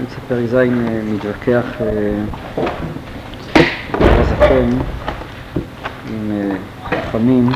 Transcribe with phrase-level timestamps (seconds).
[0.00, 0.56] באמצע פרק ז'
[1.12, 1.64] מתווכח
[4.00, 4.70] הזקן
[6.08, 6.32] עם
[6.90, 7.48] חכמים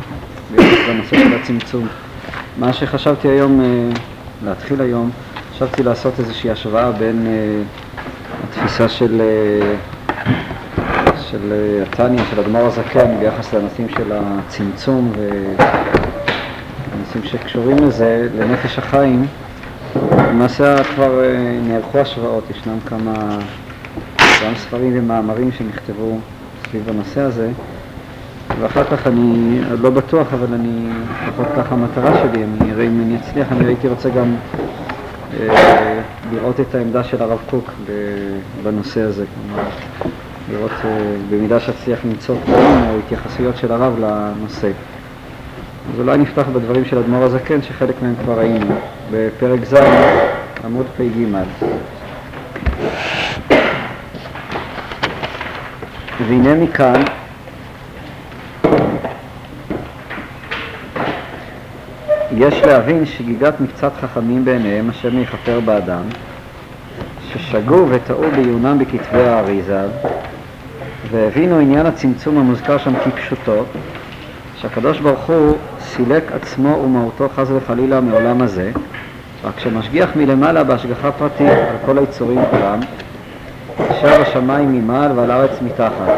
[0.86, 1.88] בנושא של הצמצום.
[2.58, 3.60] מה שחשבתי היום,
[4.44, 5.10] להתחיל היום,
[5.54, 7.26] חשבתי לעשות איזושהי השוואה בין
[8.44, 9.22] התפיסה של,
[11.30, 11.52] של
[11.82, 15.12] התניא, של אדמו"ר הזקן, ביחס לנושאים של הצמצום
[16.92, 19.26] והנושאים שקשורים לזה, לנפש החיים.
[20.34, 21.20] למעשה כבר
[21.62, 23.38] נערכו השוואות, ישנם כמה,
[24.18, 26.18] גם ספרים ומאמרים שנכתבו
[26.68, 27.50] סביב הנושא הזה,
[28.60, 30.88] ואחר כך אני לא בטוח, אבל אני,
[31.28, 34.34] לפחות ככה המטרה שלי, אני אראה אם אני אצליח, אני הייתי רוצה גם
[35.40, 36.00] אה,
[36.32, 37.70] לראות את העמדה של הרב קוק
[38.62, 39.68] בנושא הזה, כלומר,
[40.50, 44.70] לראות אה, במידה שאצליח למצוא דברים או התייחסויות של הרב לנושא.
[45.94, 48.74] אז אולי נפתח בדברים של אדמו"ר הזקן, שחלק מהם כבר ראינו,
[49.10, 49.74] בפרק ז',
[50.64, 51.24] עמוד פ"ג.
[56.28, 57.02] והנה מכאן
[62.32, 66.02] יש להבין שגיגת מקצת חכמים בעיניהם אשר יכפר באדם,
[67.28, 69.86] ששגו וטעו בעיונם בכתבי האריזה,
[71.10, 73.64] והבינו עניין הצמצום המוזכר שם כפשוטו,
[74.64, 78.70] שהקדוש ברוך הוא סילק עצמו ומהותו חס וחלילה מעולם הזה,
[79.44, 82.80] רק שמשגיח מלמעלה בהשגחה פרטית על כל היצורים כולם,
[83.90, 86.08] אשר בשמיים ממעל ועל הארץ מתחת.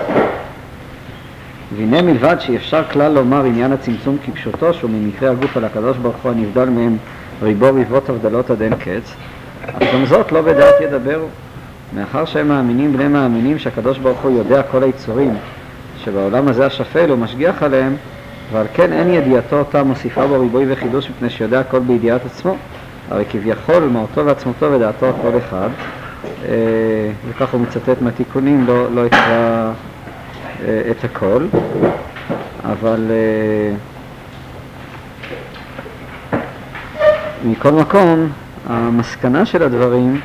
[1.77, 6.17] והנה מלבד שאי אפשר כלל לומר עניין הצמצום כפשוטו שהוא ממקרה הגוף על הקדוש ברוך
[6.23, 6.97] הוא הנבדל מהם
[7.43, 9.15] ריבו ריבות הבדלות עד אין קץ,
[9.67, 11.27] אך גם זאת לא בדעת ידברו.
[11.97, 15.35] מאחר שהם מאמינים בני מאמינים שהקדוש ברוך הוא יודע כל היצורים
[16.05, 17.97] שבעולם הזה השפל הוא משגיח עליהם
[18.53, 22.57] ועל כן אין ידיעתו אותה מוסיפה בו ריבוי וחידוש מפני שיודע הכל בידיעת עצמו.
[23.11, 25.69] הרי כביכול מהותו ועצמותו ודעתו הכל אחד.
[26.49, 29.73] אה, וכך הוא מצטט מהתיקונים לא, לא אקרא
[30.65, 31.47] אה, את הכל.
[32.65, 33.75] אבל אה,
[37.45, 38.33] מכל מקום
[38.67, 40.21] המסקנה של הדברים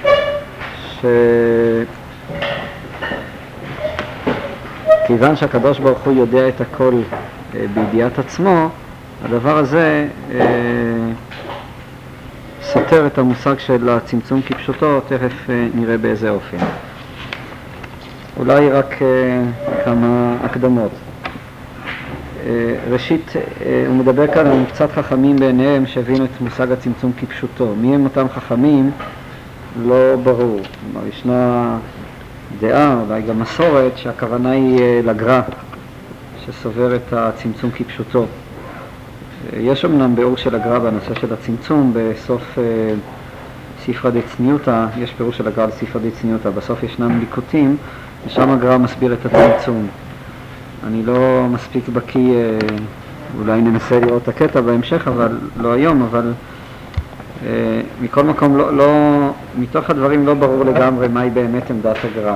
[5.05, 7.01] שכיוון שהקדוש ברוך הוא יודע את הכל
[7.73, 8.69] בידיעת עצמו,
[9.25, 10.45] הדבר הזה אה,
[12.61, 16.57] סותר את המושג של הצמצום כפשוטו, תכף אה, נראה באיזה אופן.
[18.37, 18.95] אולי רק
[19.85, 20.91] כמה הקדמות.
[22.91, 23.33] ראשית,
[23.87, 27.73] הוא מדבר כאן על קצת חכמים בעיניהם שהבינו את מושג הצמצום כפשוטו.
[27.77, 28.91] מי הם אותם חכמים?
[29.85, 30.59] לא ברור.
[30.91, 31.77] כלומר, ישנה
[32.59, 35.41] דעה, אולי גם מסורת, שהכוונה היא לגר"א,
[36.51, 38.25] שסובר את הצמצום כפשוטו.
[39.57, 42.63] יש אמנם ביאור של הגר"א בנושא של הצמצום, בסוף אה,
[43.85, 47.77] ספרא דצניותא, יש פירוש של הגר"א לספרא דצניותא, בסוף ישנם ליקוטים,
[48.27, 49.87] ושם הגר"א מסביר את הצמצום.
[50.87, 52.57] אני לא מספיק בקיא, אה,
[53.39, 56.31] אולי ננסה לראות את הקטע בהמשך, אבל לא היום, אבל
[57.45, 58.85] אה, מכל מקום, לא, לא,
[59.59, 62.35] מתוך הדברים לא ברור לגמרי מהי באמת עמדת הגר"א.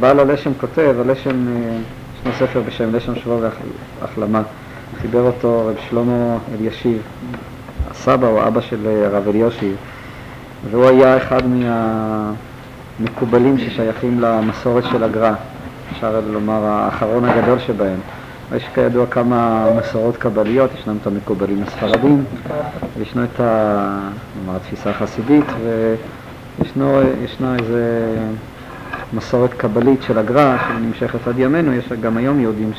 [0.00, 1.46] בעל הלשם כותב, הלשם
[2.20, 3.48] ישנו ספר בשם לשון שבוע
[4.00, 4.42] והחלמה,
[5.02, 7.02] חיבר אותו רב שלמה אלישיב,
[7.90, 9.76] הסבא או אבא של הרב אלישיב,
[10.70, 11.42] והוא היה אחד
[13.00, 15.32] מהמקובלים ששייכים למסורת של הגר"א,
[15.92, 17.98] אפשר לומר האחרון הגדול שבהם.
[18.56, 22.24] יש כידוע כמה מסורות קבליות, ישנם את המקובלים הספרדים,
[22.98, 23.98] וישנו את ה,
[24.40, 25.44] נאמר, התפיסה החסידית,
[26.58, 28.14] וישנה איזה
[29.12, 32.70] מסורת קבלית של הגר"א שנמשכת עד ימינו, יש גם היום יהודים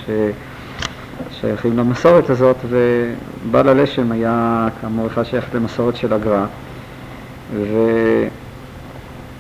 [1.32, 6.46] ששייכים למסורת הזאת, ובעל הלשם היה כאמור אחד שייך למסורת של הגר"א,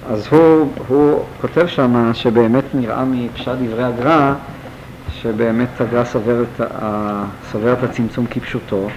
[0.09, 4.33] אז הוא, הוא כותב שם שבאמת נראה מפשט דברי הגר"א
[5.11, 6.43] שבאמת הגר"א סובר,
[7.51, 8.87] סובר את הצמצום כפשוטו,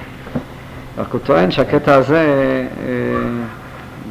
[0.99, 2.16] רק הוא טוען שהקטע הזה
[2.87, 2.93] אה,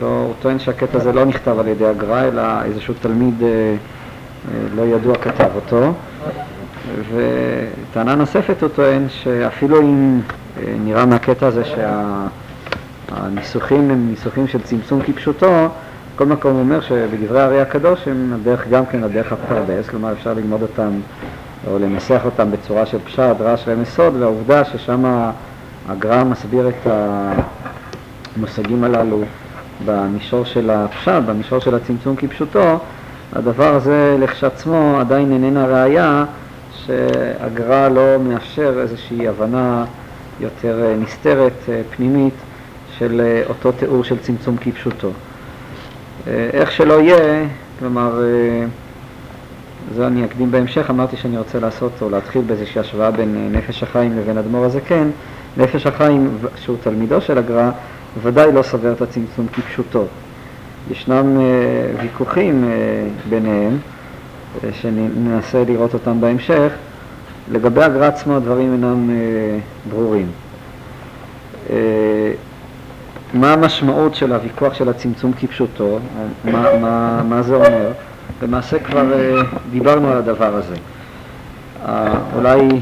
[0.02, 3.76] לא, הוא טוען שהקטע הזה לא נכתב על ידי הגר"א, אלא איזשהו תלמיד אה, אה,
[4.76, 5.94] לא ידוע כתב אותו.
[7.14, 10.20] וטענה נוספת הוא טוען שאפילו אם
[10.58, 11.64] אה, נראה מהקטע הזה
[13.10, 15.68] שהניסוחים הם ניסוחים של צמצום כפשוטו,
[16.16, 20.34] בכל מקום הוא אומר שבדברי הארי הקדוש הם הדרך גם כן הדרך הפרדס, כלומר אפשר
[20.34, 20.90] ללמוד אותם
[21.68, 25.30] או לנסח אותם בצורה של פשט, רעש ומסוד, והעובדה ששם
[25.90, 26.88] הגר"א מסביר את
[28.38, 29.22] המושגים הללו
[29.86, 32.80] במישור של הפשט, במישור של הצמצום כפשוטו,
[33.34, 36.26] הדבר הזה לכשעצמו עדיין איננה ראייה
[36.74, 39.86] שהגר"א לא מאפשר איזושהי הבנה
[40.40, 42.34] יותר אה, נסתרת, אה, פנימית,
[42.98, 45.10] של אה, אותו תיאור של צמצום כפשוטו.
[46.28, 47.46] איך שלא יהיה,
[47.80, 48.22] כלומר,
[49.96, 54.18] זה אני אקדים בהמשך, אמרתי שאני רוצה לעשות או להתחיל באיזושהי השוואה בין נפש החיים
[54.18, 55.10] לבין אדמו"ר הזקן.
[55.58, 57.70] נפש החיים, שהוא תלמידו של הגר"א,
[58.22, 60.06] ודאי לא סובר את הצמצום כפשוטו.
[60.92, 61.38] ישנם
[62.02, 62.72] ויכוחים
[63.30, 63.78] ביניהם,
[64.72, 66.72] שננסה לראות אותם בהמשך.
[67.52, 69.10] לגבי הגר"א עצמו הדברים אינם
[69.90, 70.28] ברורים.
[73.34, 76.00] מה המשמעות של הוויכוח של הצמצום כפשוטו,
[76.46, 77.92] מה, מה, מה זה אומר.
[78.42, 80.76] למעשה כבר uh, דיברנו על הדבר הזה.
[81.86, 81.90] Uh,
[82.36, 82.76] אולי uh,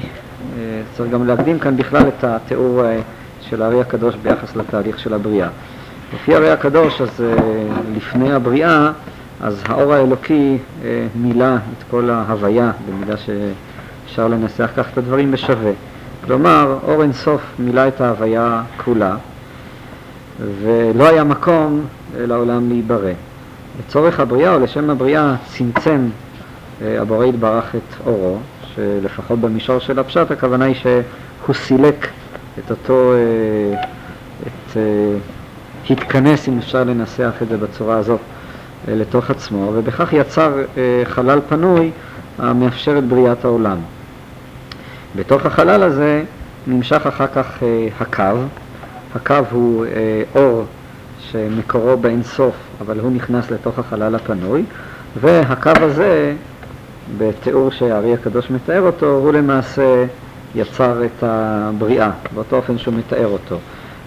[0.98, 2.86] צריך גם להקדים כאן בכלל את התיאור uh,
[3.52, 5.48] של הארי הקדוש ביחס לתהליך של הבריאה.
[6.14, 7.42] לפי הארי הקדוש, אז uh,
[7.98, 8.92] לפני הבריאה,
[9.42, 15.72] אז האור האלוקי uh, מילא את כל ההוויה, במידה שאפשר לנסח כך את הדברים בשווה.
[16.26, 19.16] כלומר, אור אינסוף מילא את ההוויה כולה,
[20.62, 21.86] ולא היה מקום
[22.18, 23.12] לעולם להיברא.
[23.80, 26.08] לצורך הבריאה או לשם הבריאה צמצם
[26.82, 28.38] אה, הבורא יתברך את אורו,
[28.76, 32.08] שלפחות במישור של הפשט הכוונה היא שהוא סילק
[32.60, 33.82] את אותו, אה,
[34.42, 35.18] את, אה,
[35.90, 38.20] התכנס אם אפשר לנסח את זה בצורה הזאת
[38.88, 40.54] לתוך עצמו, ובכך יצר
[41.04, 41.92] חלל פנוי
[42.38, 43.78] המאפשר את בריאת העולם.
[45.16, 46.24] בתוך החלל הזה
[46.68, 47.64] נמשך אחר כך
[48.00, 48.24] הקו,
[49.16, 49.86] הקו הוא
[50.36, 50.66] אור
[51.20, 54.64] שמקורו באינסוף, אבל הוא נכנס לתוך החלל הפנוי,
[55.22, 56.34] והקו הזה,
[57.18, 60.06] בתיאור שהארי הקדוש מתאר אותו, הוא למעשה
[60.56, 63.58] יצר את הבריאה, באותו אופן שהוא מתאר אותו.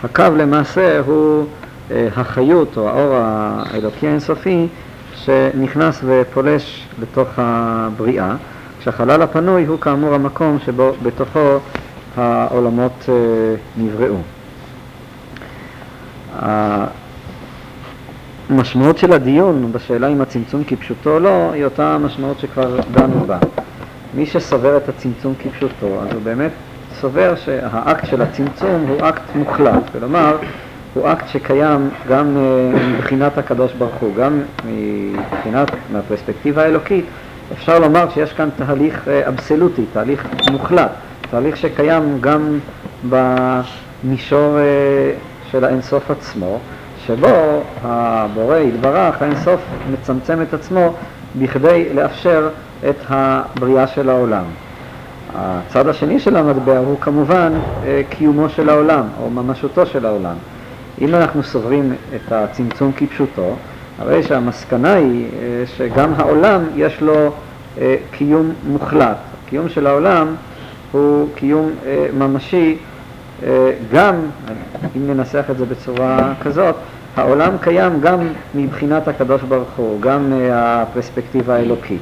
[0.04, 1.46] הקו למעשה הוא
[1.90, 4.66] אה, החיות או האור האלוקי האינסופי
[5.14, 8.34] שנכנס ופולש לתוך הבריאה,
[8.80, 11.58] כשהחלל הפנוי הוא כאמור המקום שבו בתוכו
[12.16, 13.14] העולמות אה,
[13.76, 14.16] נבראו.
[18.50, 23.38] המשמעות של הדיון בשאלה אם הצמצום כפשוטו או לא, היא אותה משמעות שכבר דנו בה.
[24.16, 26.50] מי שסובר את הצמצום כפשוטו, אז הוא באמת
[27.00, 30.36] סובר שהאקט של הצמצום הוא אקט מוחלט, כלומר,
[30.94, 37.04] הוא אקט שקיים גם אה, מבחינת הקדוש ברוך הוא, גם מבחינת, מהפרספקטיבה האלוקית,
[37.52, 40.90] אפשר לומר שיש כאן תהליך אה, אבסולוטי, תהליך מוחלט,
[41.30, 42.58] תהליך שקיים גם
[43.08, 44.62] במישור אה,
[45.50, 46.58] של האינסוף עצמו,
[47.06, 49.60] שבו הבורא יתברך, האינסוף
[49.92, 50.94] מצמצם את עצמו
[51.38, 52.48] בכדי לאפשר
[52.88, 54.44] את הבריאה של העולם.
[55.34, 57.52] הצד השני של המטבע הוא כמובן
[57.84, 60.34] אה, קיומו של העולם או ממשותו של העולם.
[61.00, 63.56] אם אנחנו סוברים את הצמצום כפשוטו,
[63.98, 67.32] הרי שהמסקנה היא אה, שגם העולם יש לו
[67.78, 69.16] אה, קיום מוחלט.
[69.46, 70.34] הקיום של העולם
[70.92, 71.70] הוא קיום
[72.18, 72.76] ממשי
[73.92, 74.14] גם,
[74.96, 76.74] אם ננסח את זה בצורה כזאת,
[77.16, 78.18] העולם קיים גם
[78.54, 82.00] מבחינת הקדוש ברוך הוא, גם מהפרספקטיבה האלוקית.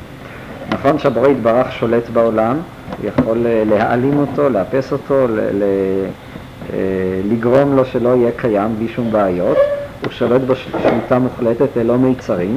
[0.72, 2.56] נכון שהבורא יתברך שולט בעולם,
[2.98, 5.26] הוא יכול אה, להעלים אותו, לאפס אותו,
[6.72, 6.76] אה,
[7.30, 9.56] לגרום לו שלא יהיה קיים בלי שום בעיות,
[10.04, 12.56] הוא שולט בשליטה מוחלטת ללא מיצרים,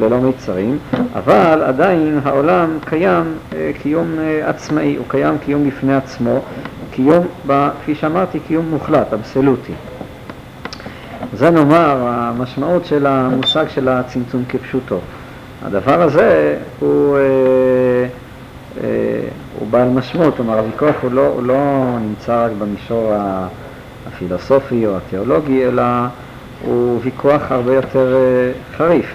[0.00, 0.78] ללא מיצרים,
[1.14, 3.24] אבל עדיין העולם קיים
[3.54, 6.40] אה, קיום עצמאי, הוא קיים קיום בפני עצמו,
[6.90, 7.26] קיום,
[7.82, 9.72] כפי שאמרתי, קיום מוחלט, אבסולוטי.
[11.32, 15.00] זה נאמר המשמעות של המושג של הצמצום כפשוטו.
[15.64, 17.22] הדבר הזה הוא, אה,
[18.84, 19.20] אה,
[19.58, 23.12] הוא בעל משמעות, כלומר הוויכוח הוא לא, הוא לא נמצא רק במישור
[24.06, 25.82] הפילוסופי או התיאולוגי, אלא
[26.62, 29.14] הוא ויכוח הרבה יותר אה, חריף.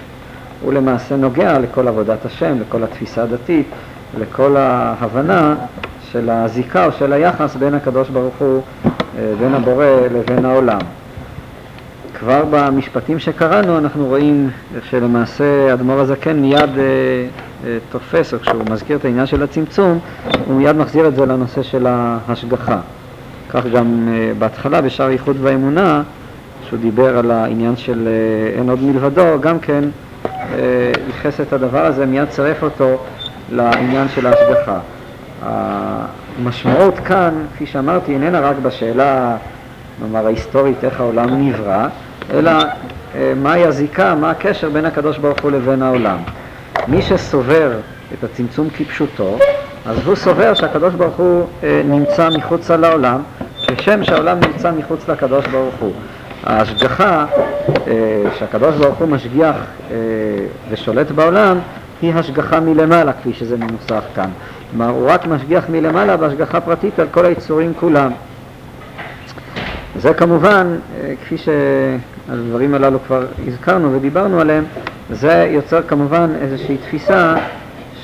[0.62, 3.66] הוא למעשה נוגע לכל עבודת השם, לכל התפיסה הדתית,
[4.18, 5.54] לכל ההבנה
[6.12, 10.80] של הזיקה או של היחס בין הקדוש ברוך הוא, אה, בין הבורא לבין העולם.
[12.24, 14.50] כבר במשפטים שקראנו אנחנו רואים
[14.90, 16.84] שלמעשה אדמו"ר הזקן מיד אה,
[17.66, 19.98] אה, תופס, או כשהוא מזכיר את העניין של הצמצום,
[20.46, 22.80] הוא מיד מחזיר את זה לנושא של ההשגחה.
[23.48, 26.02] כך גם אה, בהתחלה בשער ייחוד והאמונה,
[26.68, 29.84] שהוא דיבר על העניין של אה, אין עוד מלבדו, גם כן
[30.24, 32.98] אה, ייחס את הדבר הזה, מיד צירף אותו
[33.52, 34.78] לעניין של ההשגחה.
[35.42, 39.36] המשמעות כאן, כפי שאמרתי, איננה רק בשאלה,
[40.02, 41.88] נאמר, ההיסטורית, איך העולם נברא,
[42.30, 42.50] אלא
[43.14, 46.16] אה, מהי הזיקה, מה הקשר בין הקדוש ברוך הוא לבין העולם.
[46.88, 47.70] מי שסובר
[48.14, 49.38] את הצמצום כפשוטו,
[49.86, 53.22] אז הוא סובר שהקדוש ברוך הוא אה, נמצא מחוץ לעולם,
[53.76, 55.92] כשם שהעולם נמצא מחוץ לקדוש ברוך הוא.
[56.44, 57.26] ההשגחה
[57.68, 59.56] אה, שהקדוש ברוך הוא משגיח
[60.70, 61.58] ושולט בעולם
[62.02, 64.30] היא השגחה מלמעלה, כפי שזה מנוסח כאן.
[64.70, 68.10] כלומר, הוא רק משגיח מלמעלה בהשגחה פרטית על כל היצורים כולם.
[70.00, 70.76] זה כמובן,
[71.24, 74.64] כפי שהדברים הללו כבר הזכרנו ודיברנו עליהם,
[75.10, 77.34] זה יוצר כמובן איזושהי תפיסה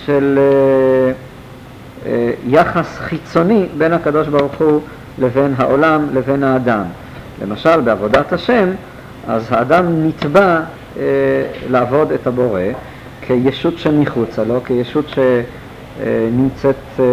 [0.05, 1.13] של אה,
[2.07, 4.81] אה, יחס חיצוני בין הקדוש ברוך הוא
[5.19, 6.85] לבין העולם, לבין האדם.
[7.43, 8.69] למשל, בעבודת השם,
[9.29, 10.61] אז האדם נתבע
[10.99, 11.03] אה,
[11.71, 12.61] לעבוד את הבורא
[13.21, 17.05] כישות שמחוצה לו, כישות שנמצאת אה,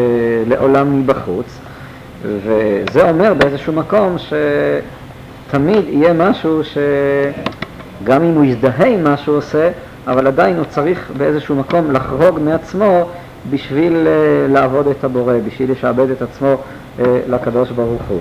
[0.48, 1.60] לעולם מבחוץ,
[2.22, 4.15] וזה אומר באיזשהו מקום
[5.48, 9.69] שתמיד יהיה משהו שגם אם הוא יזדהה עם מה שהוא עושה,
[10.07, 13.05] אבל עדיין הוא צריך באיזשהו מקום לחרוג מעצמו
[13.50, 16.55] בשביל אה, לעבוד את הבורא, בשביל לשעבד את עצמו
[17.00, 18.19] אה, לקדוש ברוך הוא.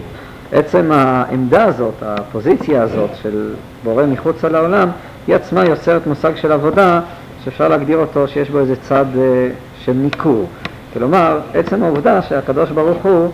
[0.53, 4.89] עצם העמדה הזאת, הפוזיציה הזאת של בורא מחוץ לעולם,
[5.27, 7.01] היא עצמה יוצרת מושג של עבודה
[7.45, 9.49] שאפשר להגדיר אותו שיש בו איזה צד אה,
[9.85, 10.47] של ניכור.
[10.93, 13.29] כלומר, עצם העובדה שהקדוש ברוך הוא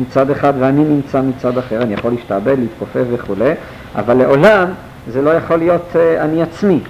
[0.00, 3.52] מצד אחד ואני נמצא מצד אחר, אני יכול להשתעבד, להתכופף וכולי,
[3.94, 4.68] אבל לעולם
[5.08, 6.80] זה לא יכול להיות אה, אני עצמי,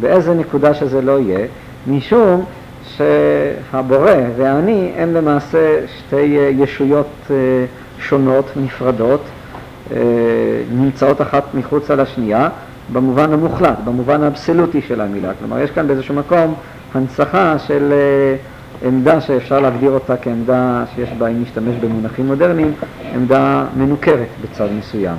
[0.00, 1.46] באיזה נקודה שזה לא יהיה,
[1.86, 2.44] משום
[2.96, 7.36] שהבורא והאני הם למעשה שתי אה, ישויות אה,
[7.98, 9.20] שונות, נפרדות,
[9.92, 9.98] אה,
[10.72, 12.48] נמצאות אחת מחוץ על השנייה,
[12.92, 15.32] במובן המוחלט, במובן האבסולוטי של המילה.
[15.38, 16.54] כלומר, יש כאן באיזשהו מקום
[16.94, 17.92] הנצחה של
[18.82, 22.72] עמדה שאפשר להגדיר אותה כעמדה שיש בה, אם נשתמש במונחים מודרניים,
[23.14, 25.16] עמדה מנוכרת בצד מסוים.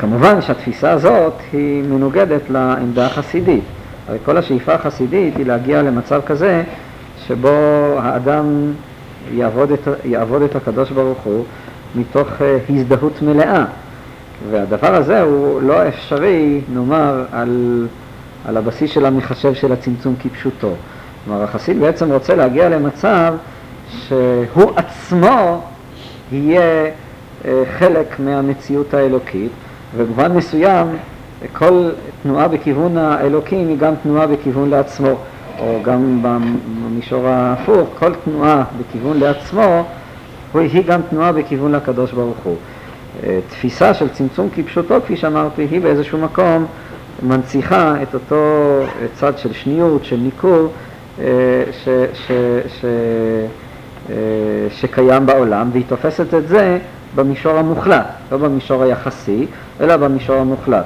[0.00, 3.64] כמובן שהתפיסה הזאת היא מנוגדת לעמדה החסידית.
[4.08, 6.62] הרי כל השאיפה החסידית היא להגיע למצב כזה
[7.26, 7.48] שבו
[7.98, 8.72] האדם
[9.32, 11.44] יעבוד את, יעבוד את הקדוש ברוך הוא
[11.94, 13.64] מתוך uh, הזדהות מלאה.
[14.50, 17.86] והדבר הזה הוא לא אפשרי, נאמר, על,
[18.48, 20.74] על הבסיס של המחשב של הצמצום כפשוטו.
[21.26, 23.34] כלומר, החסיד בעצם רוצה להגיע למצב
[24.08, 25.60] שהוא עצמו
[26.32, 26.84] יהיה
[27.42, 27.46] uh,
[27.78, 29.50] חלק מהמציאות האלוקית,
[29.96, 30.86] ובמובן מסוים
[31.52, 31.90] כל
[32.22, 35.14] תנועה בכיוון האלוקים היא גם תנועה בכיוון לעצמו,
[35.58, 39.84] או גם במישור ההפוך, כל תנועה בכיוון לעצמו
[40.54, 42.56] היא גם תנועה בכיוון לקדוש ברוך הוא.
[43.24, 46.66] אה, תפיסה של צמצום כפשוטו, כפי שאמרתי, היא באיזשהו מקום
[47.22, 48.80] מנציחה את אותו
[49.14, 50.68] צד של שניות, של ניכור, אה,
[51.18, 52.30] ש, ש,
[52.80, 52.84] ש,
[54.10, 54.14] אה,
[54.70, 56.78] שקיים בעולם, והיא תופסת את זה
[57.14, 59.46] במישור המוחלט, לא במישור היחסי,
[59.80, 60.84] אלא במישור המוחלט.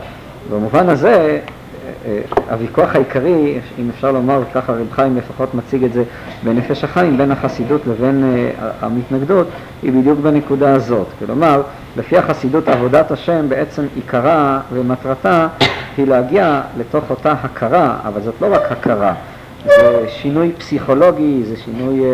[0.51, 1.39] במובן הזה,
[1.87, 2.21] אה, אה,
[2.51, 6.03] הוויכוח העיקרי, אם אפשר לומר, ככה רב חיים לפחות מציג את זה
[6.45, 9.47] בנפש החיים, בין החסידות לבין אה, המתנגדות,
[9.83, 11.07] היא בדיוק בנקודה הזאת.
[11.19, 11.63] כלומר,
[11.97, 15.49] לפי החסידות עבודת השם בעצם עיקרה ומטרתה
[15.97, 19.15] היא להגיע לתוך אותה הכרה, אבל זאת לא רק הכרה,
[19.65, 22.07] זה שינוי פסיכולוגי, זה שינוי אה,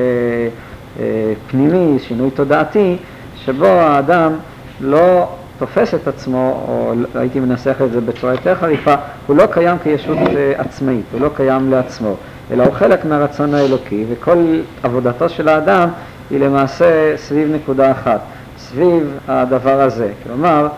[1.00, 2.96] אה, פנימי, שינוי תודעתי,
[3.44, 4.32] שבו האדם
[4.80, 8.94] לא תופס את עצמו, או הייתי מנסח את זה בצורה יותר חריפה,
[9.26, 12.14] הוא לא קיים כישות אה, עצמאית, הוא לא קיים לעצמו,
[12.50, 15.88] אלא הוא חלק מהרצון האלוקי, וכל עבודתו של האדם
[16.30, 18.20] היא למעשה סביב נקודה אחת,
[18.58, 20.08] סביב הדבר הזה.
[20.22, 20.68] כלומר,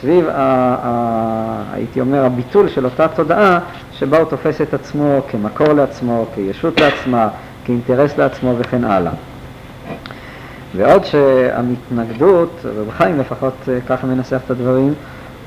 [0.00, 3.58] סביב, ה, ה, הייתי אומר, הביטול של אותה תודעה
[3.92, 7.28] שבה הוא תופס את עצמו כמקור לעצמו, כישות לעצמה,
[7.64, 9.12] כאינטרס לעצמו וכן הלאה.
[10.76, 14.94] ועוד שהמתנגדות, רב חיים לפחות אה, ככה מנסח את הדברים,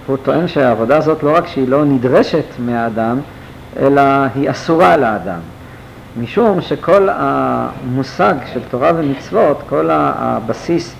[0.08, 3.20] הוא טוען שהעבודה הזאת לא רק שהיא לא נדרשת מהאדם,
[3.79, 4.01] אלא
[4.36, 5.39] היא אסורה לאדם.
[6.22, 10.96] משום שכל המושג של תורה ומצוות, כל הבסיס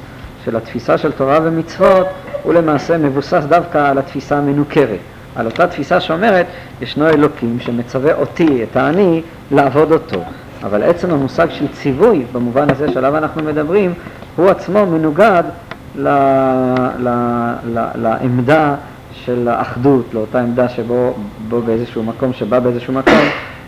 [0.46, 2.08] של התפיסה של תורה ומצוות,
[2.44, 5.00] הוא למעשה מבוסס דווקא על התפיסה המנוכרת.
[5.36, 6.46] על אותה תפיסה שאומרת,
[6.82, 9.22] ישנו אלוקים שמצווה אותי, את האני,
[9.52, 10.24] לעבוד אותו.
[10.64, 13.94] אבל עצם המושג של ציווי, במובן הזה שעליו אנחנו מדברים,
[14.36, 15.44] הוא עצמו מנוגד
[15.96, 16.08] ל,
[17.00, 17.10] ל,
[17.66, 18.76] ל, לעמדה
[19.14, 21.14] של האחדות, לאותה עמדה שבו
[21.66, 23.14] באיזשהו מקום, שבא באיזשהו מקום,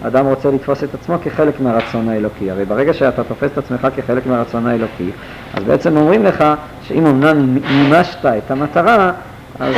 [0.08, 2.52] אדם רוצה לתפוס את עצמו כחלק מהרצון האלוקי.
[2.52, 5.10] הרי ברגע שאתה תופס את עצמך כחלק מהרצון האלוקי,
[5.54, 6.44] אז בעצם אומרים לך
[6.84, 9.12] שאם אמנם מימשת את המטרה,
[9.60, 9.76] אז,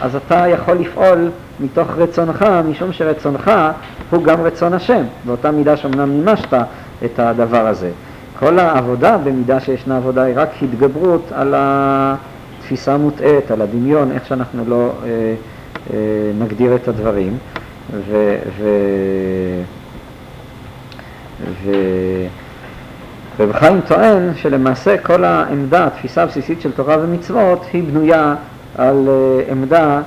[0.00, 3.50] אז אתה יכול לפעול מתוך רצונך, משום שרצונך
[4.10, 6.54] הוא גם רצון השם, באותה מידה שאומנם מימשת
[7.04, 7.90] את הדבר הזה.
[8.38, 14.64] כל העבודה, במידה שישנה עבודה, היא רק התגברות על התפיסה המוטעית, על הדמיון, איך שאנחנו
[14.68, 15.08] לא אה,
[15.92, 15.96] אה,
[16.38, 17.38] נגדיר את הדברים.
[18.08, 18.36] ו...
[18.58, 18.68] ו,
[21.64, 21.70] ו
[23.40, 28.34] רב חיים טוען שלמעשה כל העמדה, התפיסה הבסיסית של תורה ומצוות, היא בנויה
[28.78, 30.00] על uh, עמדה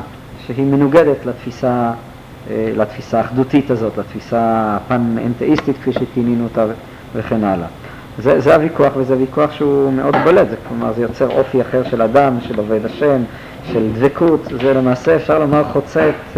[0.46, 4.40] שהיא מנוגדת לתפיסה, uh, לתפיסה האחדותית הזאת, לתפיסה
[4.78, 6.66] הפן-אנתאיסטית כפי שכינינו אותה
[7.16, 7.68] וכן הלאה.
[8.20, 12.02] זה, זה הוויכוח, וזה ויכוח שהוא מאוד בולט, זה, כלומר זה יוצר אופי אחר של
[12.02, 13.22] אדם, של עובד השם,
[13.72, 16.38] של דבקות, זה למעשה אפשר לומר חוצה את,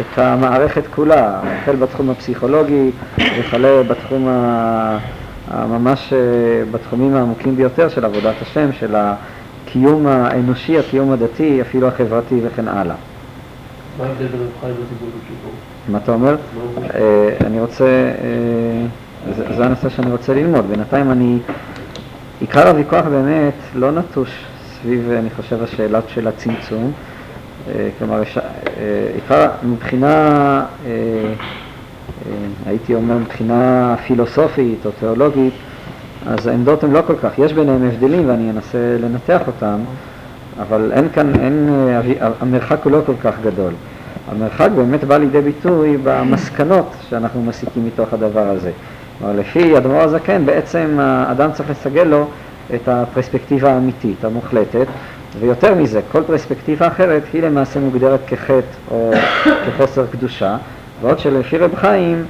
[0.00, 4.98] את המערכת כולה, החל בתחום הפסיכולוגי וכלה בתחום ה...
[5.68, 6.18] ממש אה,
[6.70, 12.94] בתחומים העמוקים ביותר של עבודת השם, של הקיום האנושי, הקיום הדתי, אפילו החברתי וכן הלאה.
[13.98, 15.48] מה ההבדל בין רב חיים לטיפול בפשוטו?
[15.88, 16.36] מה אתה אומר?
[17.46, 18.12] אני רוצה,
[19.56, 20.64] זה הנושא שאני רוצה ללמוד.
[20.68, 21.38] בינתיים אני,
[22.40, 26.92] עיקר הוויכוח באמת לא נטוש סביב, אני חושב, השאלה של הצמצום.
[27.68, 28.22] אה, כלומר,
[29.30, 30.16] אה, מבחינה,
[30.86, 30.92] אה,
[32.66, 35.52] הייתי אומר, מבחינה פילוסופית או תיאולוגית,
[36.26, 39.78] אז העמדות הן לא כל כך, יש ביניהם הבדלים ואני אנסה לנתח אותם,
[40.60, 41.68] אבל אין כאן, אין,
[42.40, 43.72] המרחק הוא לא כל כך גדול.
[44.30, 48.70] המרחק באמת בא לידי ביטוי במסקנות שאנחנו מסיקים מתוך הדבר הזה.
[49.18, 52.26] כלומר, לפי אדמו"ר הזקן, בעצם האדם צריך לסגל לו
[52.74, 54.86] את הפרספקטיבה האמיתית, המוחלטת,
[55.40, 58.60] ויותר מזה, כל פרספקטיבה אחרת היא למעשה מוגדרת כחטא
[58.90, 59.12] או
[59.66, 60.56] כחוסר קדושה,
[61.02, 62.24] בעוד שלפי רב חיים,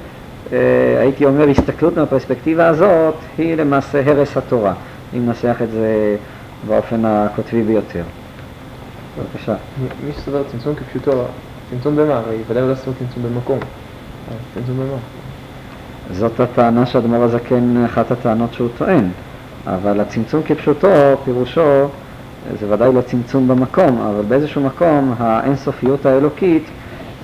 [0.53, 0.57] אה,
[0.99, 4.73] הייתי אומר, הסתכלות מהפרספקטיבה הזאת היא למעשה הרס התורה,
[5.13, 6.15] אם ננסח את זה
[6.67, 8.03] באופן הקוטבי ביותר.
[9.19, 9.55] בבקשה.
[10.05, 11.23] מי שסובר צמצום כפשוטו,
[11.69, 12.13] צמצום במה?
[12.13, 13.59] הרי ודאי לא סובר צמצום במקום.
[14.53, 14.97] צמצום במה?
[16.11, 19.09] זאת הטענה שאדמו"ר הזקן, אחת הטענות שהוא טוען,
[19.67, 20.87] אבל הצמצום כפשוטו,
[21.25, 21.87] פירושו
[22.59, 26.63] זה ודאי לא צמצום במקום, אבל באיזשהו מקום האינסופיות האלוקית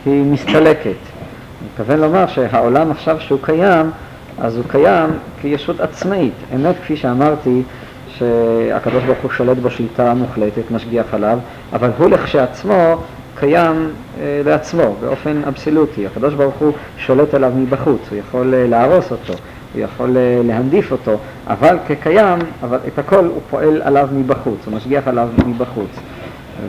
[0.06, 0.86] היא מסתלקת.
[0.86, 3.92] אני מתכוון לומר שהעולם עכשיו שהוא קיים,
[4.40, 5.10] אז הוא קיים
[5.42, 6.34] כישות עצמאית.
[6.56, 7.62] אמת, כפי שאמרתי,
[8.08, 11.40] שהקדוש ברוך הוא שולט בו שליטה מוחלטת, משגיח עליו,
[11.74, 12.96] אבל הוא לכשעצמו
[13.40, 16.06] קיים אה, לעצמו באופן אבסולוטי.
[16.06, 19.34] הקדוש ברוך הוא שולט עליו מבחוץ, הוא יכול אה, להרוס אותו,
[19.74, 24.76] הוא יכול אה, להנדיף אותו, אבל כקיים, אבל את הכל הוא פועל עליו מבחוץ, הוא
[24.76, 25.90] משגיח עליו מבחוץ.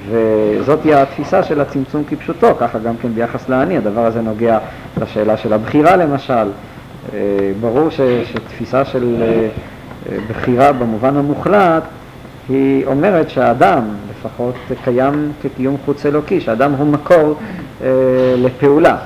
[0.08, 4.58] וזאת היא התפיסה של הצמצום כפשוטו, ככה גם כן ביחס לאני, הדבר הזה נוגע
[5.00, 6.32] לשאלה של הבחירה למשל.
[6.32, 7.18] אה,
[7.60, 9.48] ברור ש, שתפיסה של אה,
[10.30, 11.82] בחירה במובן המוחלט
[12.48, 17.34] היא אומרת שהאדם לפחות קיים כקיום חוץ אלוקי, שהאדם הוא מקור
[18.36, 18.96] לפעולה.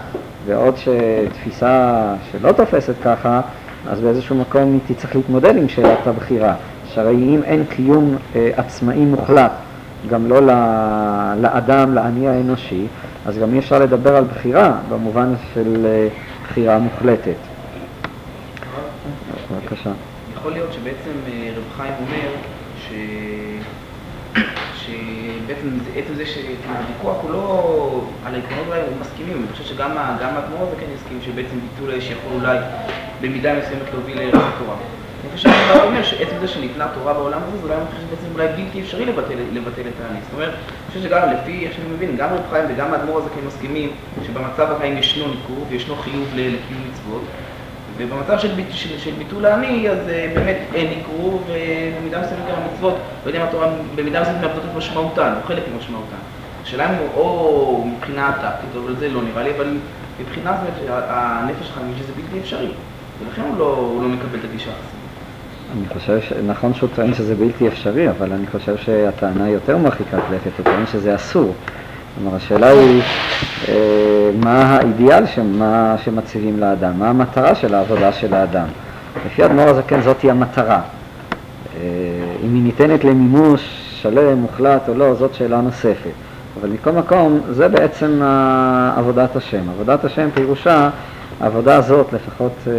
[0.46, 3.40] ועוד שתפיסה שלא תופסת ככה,
[3.88, 6.54] אז באיזשהו מקום היא תצטרך להתמודד עם שאלת הבחירה.
[6.96, 9.52] שהרי אם אין קיום אה, עצמאי מוחלט,
[10.10, 10.40] גם לא
[11.40, 12.86] לאדם, לאני האנושי,
[13.26, 16.08] אז גם אי אפשר לדבר על בחירה במובן של אה,
[16.44, 17.36] בחירה מוחלטת.
[19.52, 19.90] בבקשה.
[20.34, 22.28] יכול להיות שבעצם אה, רב חיים אומר
[25.96, 30.76] עצם זה שהוויכוח הוא לא על העקרונות האלה, הם מסכימים, אני חושב שגם האדמו"ר הזה
[30.80, 32.58] כן יסכים שבעצם ביטול האש יכול אולי
[33.20, 34.76] במידה מסוימת להוביל לערך התורה.
[35.26, 38.34] אני חושב שאני אומר שעצם זה שניתנה תורה בעולם הזה, זה אולי אני חושב שבעצם
[38.34, 40.18] אולי בלתי אפשרי לבטל, את העני.
[40.22, 43.28] זאת אומרת, אני חושב שגם לפי איך שאני מבין, גם רב חיים וגם האדמו"ר הזה
[43.28, 43.90] כן מסכימים
[44.26, 47.22] שבמצב החיים ישנו ניכור וישנו חיוב לקיום מצוות.
[47.96, 52.94] ובמצב של, של, של ביטול האני, אז uh, באמת אין יקרו, ובמידה מסוימת גם המצוות,
[53.24, 56.16] לא יודע אם התורה במידה מסוימת מאבדות את משמעותן, או חלק ממשמעותן.
[56.62, 59.76] השאלה אם הוא או מבחינה טקטית, אבל זה לא נראה לי, אבל
[60.20, 62.68] מבחינה זאת הנפש שלך מבין שזה בלתי אפשרי,
[63.24, 64.96] ולכן הוא לא, הוא לא מקבל את הגישה הזאת.
[65.72, 66.32] אני חושב, ש...
[66.46, 70.86] נכון שהוא טוען שזה בלתי אפשרי, אבל אני חושב שהטענה יותר מרחיקת לכת, הוא טוען
[70.92, 71.54] שזה אסור.
[72.18, 73.02] כלומר, השאלה היא
[73.68, 78.66] אה, מה האידיאל שמה שמציבים לאדם, מה המטרה של העבודה של האדם.
[79.26, 80.80] לפי אדמו"ר הזקן זאתי המטרה.
[81.76, 81.80] אה,
[82.44, 83.60] אם היא ניתנת למימוש
[84.02, 86.10] שלם, מוחלט או לא, זאת שאלה נוספת.
[86.60, 88.20] אבל מכל מקום, זה בעצם
[88.96, 89.70] עבודת השם.
[89.70, 90.90] עבודת השם פירושה,
[91.40, 92.72] העבודה הזאת, לפחות אה,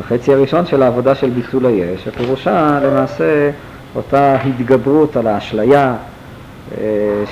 [0.00, 3.50] בחצי הראשון של העבודה של ביטול היש, שפירושה למעשה
[3.96, 5.94] אותה התגברות על האשליה,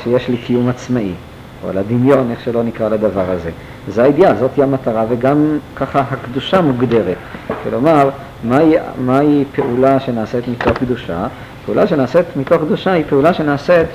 [0.03, 1.13] שיש לי קיום עצמאי,
[1.65, 3.51] או על הדמיון, איך שלא נקרא לדבר הזה.
[3.89, 7.17] זה האידיאל, זאת היא המטרה, וגם ככה הקדושה מוגדרת.
[7.63, 8.11] כלומר,
[8.45, 11.27] מהי, מהי פעולה שנעשית מתוך קדושה?
[11.67, 13.87] פעולה שנעשית מתוך קדושה היא פעולה שנעשית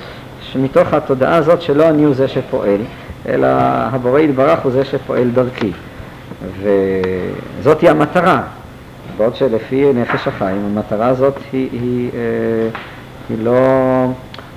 [0.56, 2.80] מתוך התודעה הזאת שלא אני הוא זה שפועל,
[3.28, 3.46] אלא
[3.92, 5.72] הבורא יתברך הוא זה שפועל דרכי.
[6.62, 8.42] וזאת היא המטרה.
[9.16, 12.68] בעוד שלפי נפש החיים המטרה הזאת היא, היא, היא, אה,
[13.28, 14.06] היא לא...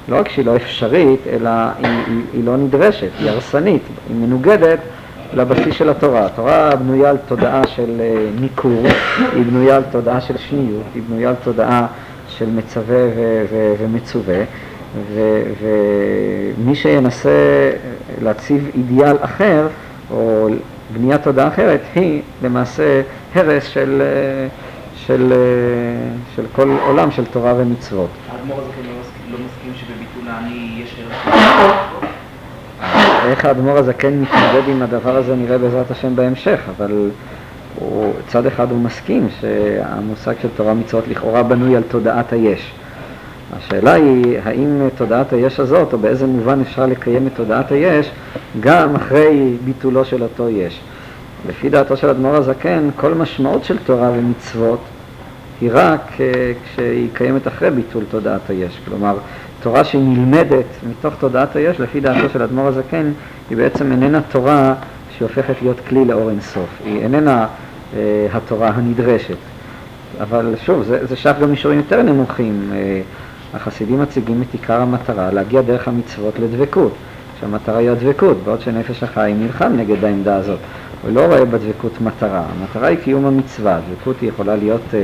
[0.08, 4.80] לא רק שהיא לא אפשרית, אלא היא, היא, היא לא נדרשת, היא הרסנית, היא מנוגדת
[5.34, 6.26] לבסיס של התורה.
[6.26, 8.84] התורה בנויה על תודעה של אה, ניכור,
[9.36, 11.88] היא בנויה על תודעה של שניות, היא בנויה על תודעה
[12.28, 14.44] של מצווה ו- ו- ומצווה,
[15.62, 17.30] ומי שינסה
[18.22, 19.68] להציב אידיאל אחר,
[20.12, 20.48] או
[20.94, 23.02] בניית תודעה אחרת, היא למעשה
[23.36, 24.48] הרס של, אה,
[24.96, 25.38] של, אה,
[26.36, 28.10] של כל עולם של תורה ומצוות.
[28.32, 28.90] האדמו"ר הזה
[29.32, 31.28] לא מסכים שבביטול העני יש ערך
[33.26, 37.10] איך האדמו"ר הזקן מתמודד עם הדבר הזה נראה בעזרת השם בהמשך, אבל
[37.76, 42.72] הוא, צד אחד הוא מסכים שהמושג של תורה מצוות לכאורה בנוי על תודעת היש.
[43.58, 48.12] השאלה היא האם תודעת היש הזאת, או באיזה מובן אפשר לקיים את תודעת היש,
[48.60, 50.82] גם אחרי ביטולו של אותו יש.
[51.50, 54.80] לפי דעתו של אדמו"ר הזקן, כל משמעות של תורה ומצוות
[55.62, 56.20] היא רק uh,
[56.64, 58.80] כשהיא קיימת אחרי ביטול תודעת היש.
[58.86, 59.16] כלומר,
[59.64, 63.12] תורה שהיא נלמדת מתוך תודעת היש, לפי דעתו של אדמו"ר הזקן,
[63.50, 64.74] היא בעצם איננה תורה
[65.18, 66.70] שהופכת להיות כלי לאור אינסוף.
[66.86, 67.96] היא איננה uh,
[68.34, 69.38] התורה הנדרשת.
[70.22, 72.72] אבל שוב, זה, זה שייך גם מישורים יותר נמוכים.
[72.72, 76.94] Uh, החסידים מציגים את עיקר המטרה, להגיע דרך המצוות לדבקות,
[77.40, 80.60] שהמטרה היא הדבקות, בעוד שנפש החיים נלחם נגד העמדה הזאת.
[81.04, 84.96] הוא לא רואה בדבקות מטרה, המטרה היא קיום המצווה, דבקות היא יכולה להיות uh,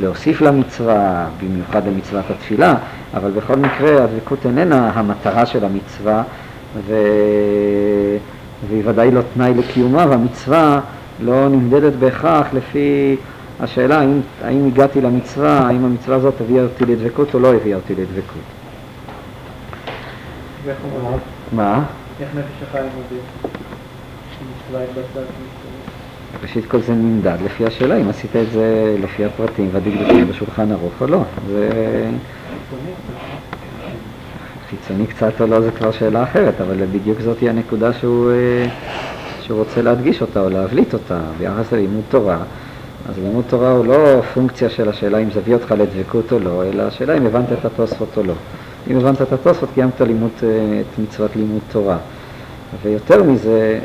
[0.00, 2.74] להוסיף למצווה, במיוחד למצוות התפילה,
[3.14, 6.22] אבל בכל מקרה הדבקות איננה המטרה של המצווה,
[6.86, 6.94] ו...
[8.68, 10.80] והיא ודאי לא תנאי לקיומה, והמצווה
[11.20, 13.16] לא נמדדת בהכרח לפי
[13.60, 17.94] השאלה האם, האם הגעתי למצווה, האם המצווה הזאת הביאה אותי לדבקות או לא הביאה אותי
[17.94, 18.42] לדבקות.
[21.52, 21.82] מה?
[22.20, 23.60] איך נפש החיים עובד?
[26.42, 30.92] ראשית כל זה נמדד לפי השאלה אם עשית את זה לפי הפרטים והדקדוקים בשולחן ערוך
[31.00, 31.22] או לא.
[31.48, 31.70] זה...
[34.70, 38.68] חיצוני קצת או לא זה כבר שאלה אחרת, אבל בדיוק זאת היא הנקודה שהוא, אה,
[39.42, 42.38] שהוא רוצה להדגיש אותה או להבליט אותה ביחס ללימוד תורה.
[43.08, 46.64] אז לימוד תורה הוא לא פונקציה של השאלה אם זה הביא אותך לדבקות או לא,
[46.64, 48.34] אלא השאלה אם הבנת את התוספות או לא.
[48.90, 50.48] אם הבנת את התוספות, קיימת לימוד, אה,
[50.80, 51.98] את מצוות לימוד תורה.
[52.82, 53.78] ויותר מזה,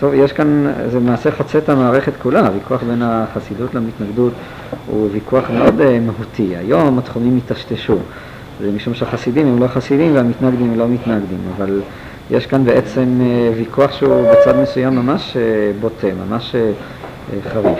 [0.00, 4.32] טוב, יש כאן, זה למעשה חוצה את המערכת כולה, הוויכוח בין החסידות למתנגדות
[4.86, 6.56] הוא ויכוח מאוד uh, מהותי.
[6.56, 7.96] היום התחומים היטשטשו,
[8.60, 11.80] זה משום שהחסידים הם לא חסידים והמתנגדים הם לא מתנגדים, אבל
[12.30, 17.78] יש כאן בעצם uh, ויכוח שהוא בצד מסוים ממש uh, בוטה, ממש uh, חריף.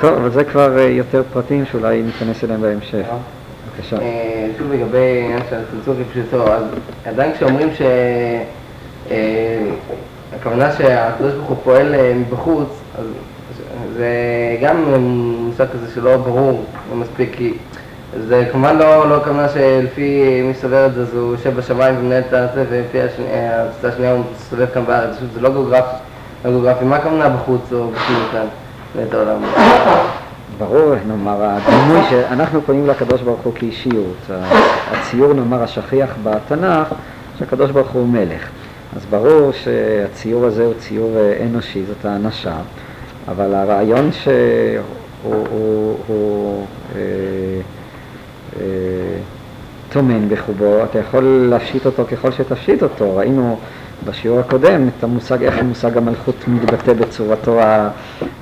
[0.00, 3.06] טוב, אבל זה כבר uh, יותר פרטים שאולי ניכנס אליהם בהמשך.
[3.76, 3.96] בבקשה.
[4.58, 6.62] שוב לגבי העניין של הצמצום כפשוטו, אז
[7.04, 7.82] עדיין כשאומרים ש...
[9.10, 9.70] אה,
[10.36, 12.68] הכוונה שהקדוש ברוך הוא פועל אה, מבחוץ,
[12.98, 13.06] אז
[13.96, 14.08] זה
[14.62, 14.94] גם
[15.48, 17.52] מושג כזה שלא ברור מספיק, כי
[18.28, 22.22] זה כמובן לא, לא הכוונה שלפי מי סובר את זה, אז הוא יושב בשמיים ומנהל
[22.22, 25.96] את זה, ולפי התפיסה השנייה הוא מסתובב כאן בארץ, זה לא גיאוגרפי,
[26.44, 28.46] לא גיאוגרפי, מה הכוונה בחוץ או בפנים כאן,
[29.08, 29.42] את העולם?
[30.58, 34.30] ברור, נאמר, הדימוי שאנחנו קוראים לקדוש ברוך הוא כאישיות,
[34.90, 36.88] הציור, נאמר, השכיח בתנ"ך,
[37.38, 38.48] שהקדוש ברוך הוא מלך.
[38.96, 42.56] אז ברור שהציור הזה הוא ציור אה, אנושי, זאת האנשה,
[43.28, 44.82] אבל הרעיון שהוא
[45.22, 47.00] הוא, הוא, אה,
[48.60, 48.64] אה,
[49.92, 53.16] טומן בחובו, אתה יכול להפשיט אותו ככל שתפשיט אותו.
[53.16, 53.58] ראינו
[54.06, 57.60] בשיעור הקודם את המושג, איך המושג המלכות מתבטא בצורתו,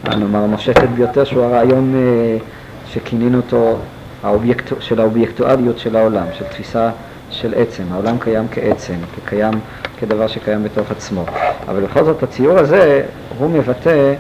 [0.05, 2.39] נאמר, המושכת ביותר, שהוא הרעיון אה,
[2.87, 3.77] שכינינו אותו
[4.23, 6.91] האובייקט, של האובייקטואליות של העולם, של תפיסה
[7.31, 7.83] של עצם.
[7.93, 9.55] העולם קיים כעצם, כקיים
[10.01, 11.25] כדבר שקיים בתוך עצמו.
[11.69, 13.03] אבל בכל זאת הציור הזה,
[13.39, 14.15] הוא מבטא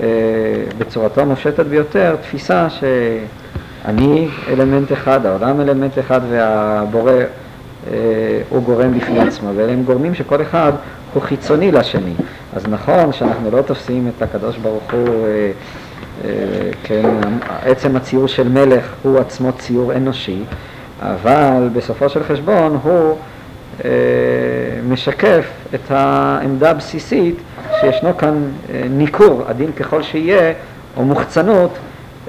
[0.00, 0.06] אה,
[0.78, 9.20] בצורתו המופשטת ביותר תפיסה שאני אלמנט אחד, העולם אלמנט אחד והבורא אה, הוא גורם בפני
[9.20, 10.72] עצמו, ואלה הם גורמים שכל אחד
[11.14, 12.14] הוא חיצוני לשני.
[12.56, 15.50] אז נכון שאנחנו לא תופסים את הקדוש ברוך הוא, אה,
[16.24, 16.30] אה,
[16.82, 17.10] כן,
[17.62, 20.42] עצם הציור של מלך הוא עצמו ציור אנושי,
[21.02, 23.16] אבל בסופו של חשבון הוא
[24.88, 27.36] משקף את העמדה הבסיסית
[27.80, 30.52] שישנו כאן אה, ניכור, עדין ככל שיהיה,
[30.96, 31.70] או מוחצנות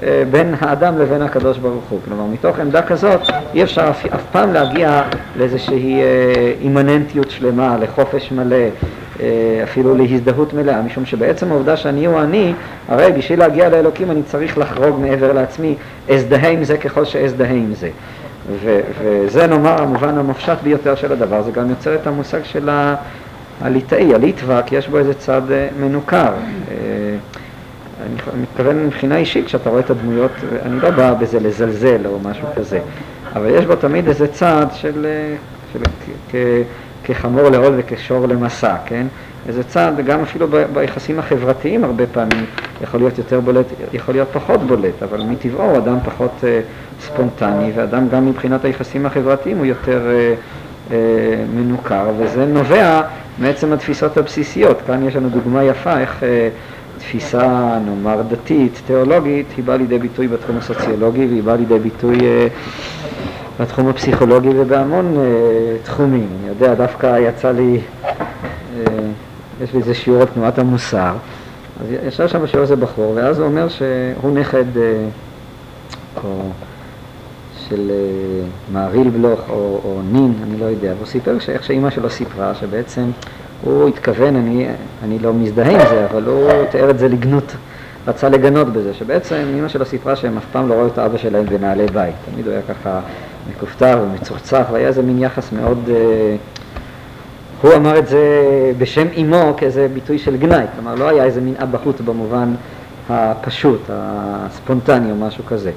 [0.02, 2.00] אה, בין האדם לבין הקדוש ברוך הוא.
[2.04, 3.20] כלומר, מתוך עמדה כזאת
[3.54, 5.02] אי אפשר אף, אף פעם להגיע
[5.36, 6.00] לאיזושהי
[6.60, 8.66] אימננטיות שלמה, לחופש מלא,
[9.62, 12.52] אפילו להזדהות מלאה, משום שבעצם העובדה שאני הוא אני,
[12.88, 15.74] הרי בשביל להגיע לאלוקים אני צריך לחרוג מעבר לעצמי,
[16.08, 17.88] אזדהה עם זה ככל שאזדהה עם זה.
[18.64, 22.68] ו- וזה נאמר המובן המופשט ביותר של הדבר, זה גם יוצר את המושג של
[23.60, 26.32] הליטאי, הליטווק, יש בו איזה צד אה, מנוכר.
[26.70, 26.74] אה,
[28.02, 30.30] אני מתכוון מבחינה אישית, כשאתה רואה את הדמויות,
[30.62, 32.80] אני לא בא בזה לזלזל או משהו כזה,
[33.36, 35.34] אבל יש בו תמיד איזה צד של, אה,
[35.72, 35.78] של
[36.30, 36.64] כ-
[37.04, 39.06] כחמור לעול וכשור למסע, כן?
[39.48, 42.44] איזה צד, גם אפילו ב- ביחסים החברתיים הרבה פעמים
[42.82, 46.60] יכול להיות יותר בולט, יכול להיות פחות בולט, אבל מטבעו הוא אדם פחות אה,
[47.00, 50.34] ספונטני, ואדם גם מבחינת היחסים החברתיים הוא יותר אה,
[50.90, 50.96] אה,
[51.54, 53.02] מנוכר, וזה נובע
[53.38, 54.78] מעצם התפיסות הבסיסיות.
[54.86, 56.48] כאן יש לנו דוגמה יפה איך אה,
[56.98, 62.46] תפיסה, נאמר, דתית, תיאולוגית, היא באה לידי ביטוי בתחום הסוציולוגי והיא באה לידי ביטוי אה,
[63.60, 66.28] בתחום הפסיכולוגי ובהמון אה, תחומים.
[66.40, 67.80] אני יודע, דווקא יצא לי...
[68.76, 68.82] אה,
[69.62, 71.14] יש לי איזה שיעור על תנועת המוסר,
[71.80, 75.04] אז ישב שם בשיעור הזה בחור, ואז הוא אומר שהוא נכד אה,
[76.24, 76.42] או
[77.68, 82.10] של אה, מעריל בלוך או, או נין, אני לא יודע, והוא סיפר שאיך שאימא שלו
[82.10, 83.10] סיפרה, שבעצם
[83.62, 84.66] הוא התכוון, אני,
[85.04, 87.52] אני לא מזדהה עם זה, אבל הוא תיאר את זה לגנות,
[88.06, 91.46] רצה לגנות בזה, שבעצם אימא שלו סיפרה שהם אף פעם לא ראו את אבא שלהם
[91.46, 93.00] בנעלי בית, תמיד הוא היה ככה
[93.50, 95.78] מכופתר ומצוחצח, והיה איזה מין יחס מאוד...
[95.88, 96.36] אה,
[97.62, 98.22] הוא אמר את זה
[98.78, 102.54] בשם אימו כאיזה ביטוי של גנאי, כלומר לא היה איזה מין אבהות במובן
[103.08, 105.72] הפשוט, הספונטני או משהו כזה.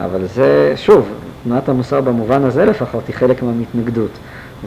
[0.00, 1.08] אבל זה, שוב,
[1.44, 4.10] תנועת המוסר במובן הזה לפחות היא חלק מהמתנגדות,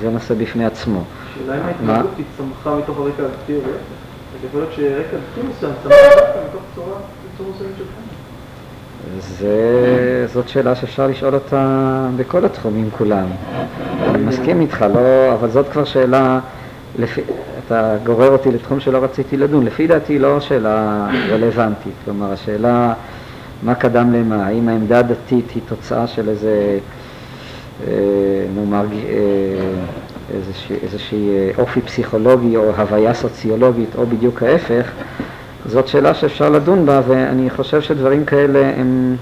[0.02, 1.04] זה נושא בפני עצמו.
[1.34, 1.62] השאלה אם?
[1.68, 3.60] ההתנגדות היא צמחה מתוך הרקע הדתי או.
[3.60, 6.94] אז יכול להיות שרקע דתי מסוים צמח דווקא מתוך צורה
[7.38, 8.07] צורה מסוימת של חיים.
[9.20, 13.26] זה, זאת שאלה שאפשר לשאול אותה בכל התחומים כולם.
[14.04, 16.40] אני מסכים איתך, לא, אבל זאת כבר שאלה,
[17.00, 17.22] לפי,
[17.66, 19.66] אתה גורר אותי לתחום שלא רציתי לדון.
[19.66, 22.94] לפי דעתי לא שאלה רלוונטית, כלומר השאלה
[23.64, 26.80] מה קדם למה, האם העמדה הדתית היא תוצאה של איזה,
[27.88, 27.94] אה,
[28.56, 29.18] נאמר, אה,
[30.34, 34.92] איזושהי, איזושהי אה, אופי פסיכולוגי או הוויה סוציולוגית או בדיוק ההפך,
[35.68, 39.16] זאת שאלה שאפשר לדון בה ואני חושב שדברים כאלה הם,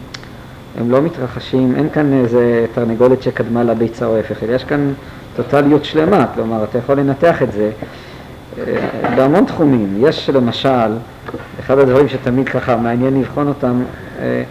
[0.77, 4.93] הם לא מתרחשים, אין כאן איזה תרנגולת שקדמה לביצה או ההפך, אלא יש כאן
[5.35, 7.71] טוטליות שלמה, כלומר אתה יכול לנתח את זה
[8.57, 9.95] אה, בהמון תחומים.
[9.99, 10.91] יש למשל,
[11.59, 13.83] אחד הדברים שתמיד ככה מעניין לבחון אותם,
[14.21, 14.43] אה,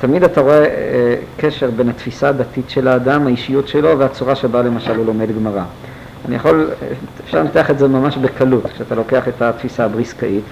[0.00, 4.96] תמיד אתה רואה אה, קשר בין התפיסה הדתית של האדם, האישיות שלו והצורה שבה למשל
[4.96, 5.62] הוא לומד גמרא.
[6.26, 6.70] אני יכול,
[7.24, 10.44] אפשר לנתח את זה ממש בקלות, כשאתה לוקח את התפיסה הבריסקאית.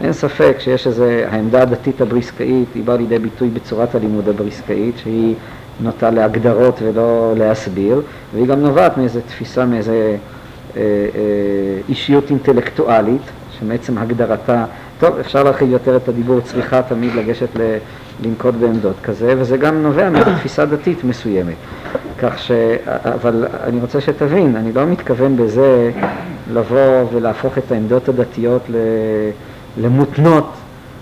[0.00, 5.34] אין ספק שיש איזה, העמדה הדתית הבריסקאית היא באה לידי ביטוי בצורת הלימוד הבריסקאית, שהיא
[5.80, 8.02] נוטה להגדרות ולא להסביר,
[8.34, 10.16] והיא גם נובעת מאיזו תפיסה, מאיזו אה,
[10.76, 10.82] אה,
[11.88, 13.22] אישיות אינטלקטואלית,
[13.58, 14.64] שמעצם הגדרתה,
[15.00, 17.76] טוב, אפשר להרחיב יותר את הדיבור, צריכה תמיד לגשת ל,
[18.24, 21.54] לנקוט בעמדות כזה, וזה גם נובע מאיזו תפיסה דתית מסוימת.
[22.18, 22.50] כך ש...
[23.14, 25.90] אבל אני רוצה שתבין, אני לא מתכוון בזה
[26.52, 28.62] לבוא ולהפוך את העמדות הדתיות.
[29.80, 30.52] למותנות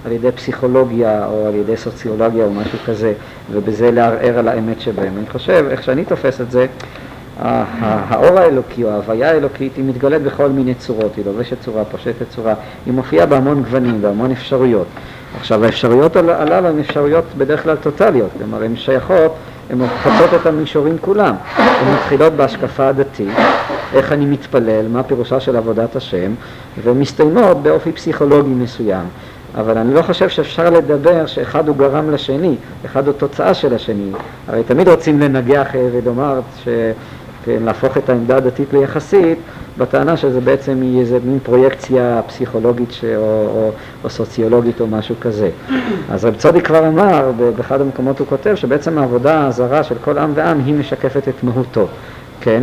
[0.07, 3.13] על ידי פסיכולוגיה או על ידי סוציולוגיה או משהו כזה,
[3.53, 5.13] ובזה לערער על האמת שבהם.
[5.19, 6.67] אני חושב, איך שאני תופס את זה,
[7.39, 12.55] האור האלוקי או ההוויה האלוקית היא מתגלית בכל מיני צורות, היא לובשת צורה, פושטת צורה,
[12.87, 14.87] היא מופיעה בהמון גוונים, בהמון אפשרויות.
[15.41, 19.35] עכשיו האפשרויות הל- הללו הן אפשרויות בדרך כלל טוטליות, כלומר הן שייכות,
[19.71, 23.29] הן חוצות את המישורים כולם, הן מתחילות בהשקפה הדתית,
[23.95, 26.33] איך אני מתפלל, מה פירושה של עבודת השם,
[26.85, 29.05] ומסתיימות באופי פסיכולוגי מסוים.
[29.57, 32.55] אבל אני לא חושב שאפשר לדבר שאחד הוא גרם לשני,
[32.87, 34.11] אחד הוא תוצאה של השני.
[34.49, 36.69] הרי תמיד רוצים לנגח אה, ולומר, ש...
[37.45, 39.39] כן, להפוך את העמדה הדתית ליחסית,
[39.79, 43.05] בטענה שזה בעצם היא איזה מין פרויקציה פסיכולוגית ש...
[43.05, 43.71] או, או,
[44.05, 45.51] או סוציולוגית או משהו כזה.
[46.11, 50.33] אז רב צודי כבר אמר, באחד המקומות הוא כותב, שבעצם העבודה הזרה של כל עם
[50.35, 51.87] ועם היא משקפת את מהותו,
[52.41, 52.63] כן?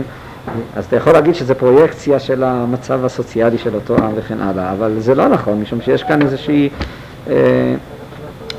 [0.76, 4.94] אז אתה יכול להגיד שזה פרויקציה של המצב הסוציאלי של אותו עם וכן הלאה, אבל
[4.98, 6.70] זה לא נכון, משום שיש כאן איזושהי
[7.30, 7.34] אה,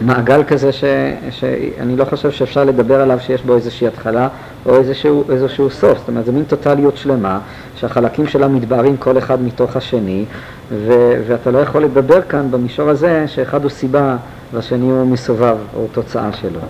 [0.01, 0.85] מעגל כזה ש,
[1.31, 4.29] שאני לא חושב שאפשר לדבר עליו שיש בו איזושהי התחלה
[4.67, 7.39] או איזשהו, איזשהו סוף, זאת אומרת, זה מין טוטליות שלמה,
[7.77, 10.25] שהחלקים שלה מתבהרים כל אחד מתוך השני,
[10.71, 14.17] ו, ואתה לא יכול לדבר כאן במישור הזה שאחד הוא סיבה
[14.53, 16.61] והשני הוא מסובב או תוצאה שלו.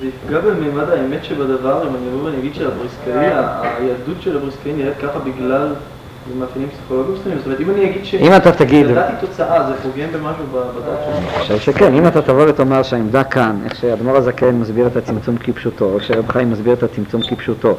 [0.00, 3.26] זה יפגע בממד האמת שבדבר, אם אני אגיד שהבריסקאי,
[3.62, 5.68] היהדות של הבריסקאי נראית ככה בגלל
[6.38, 10.08] מאפיינים פסיכולוגיים מסוימים, זאת אומרת אם אני אגיד אם אתה תגיד- היא תוצאה, זה פוגם
[10.12, 11.14] במשהו בדת שלי.
[11.14, 15.36] אני חושב שכן, אם אתה תבוא ותאמר שהעמדה כאן, איך שאדמו"ר הזקן מסביר את הצמצום
[15.36, 17.76] כפשוטו, או שרב חיים מסביר את הצמצום כפשוטו,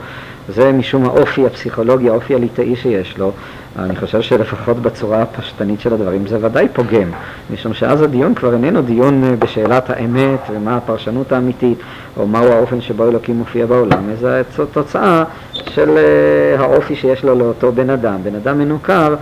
[0.49, 3.31] זה משום האופי הפסיכולוגי, האופי הליטאי שיש לו,
[3.79, 7.11] אני חושב שלפחות בצורה הפשטנית של הדברים זה ודאי פוגם,
[7.53, 11.77] משום שאז הדיון כבר איננו דיון אה, בשאלת האמת ומה הפרשנות האמיתית,
[12.17, 14.41] או מהו האופן שבו אלוקים מופיע בעולם, זה
[14.73, 15.23] תוצאה
[15.69, 18.17] של אה, האופי שיש לו לאותו בן אדם.
[18.23, 19.15] בן אדם מנוכר,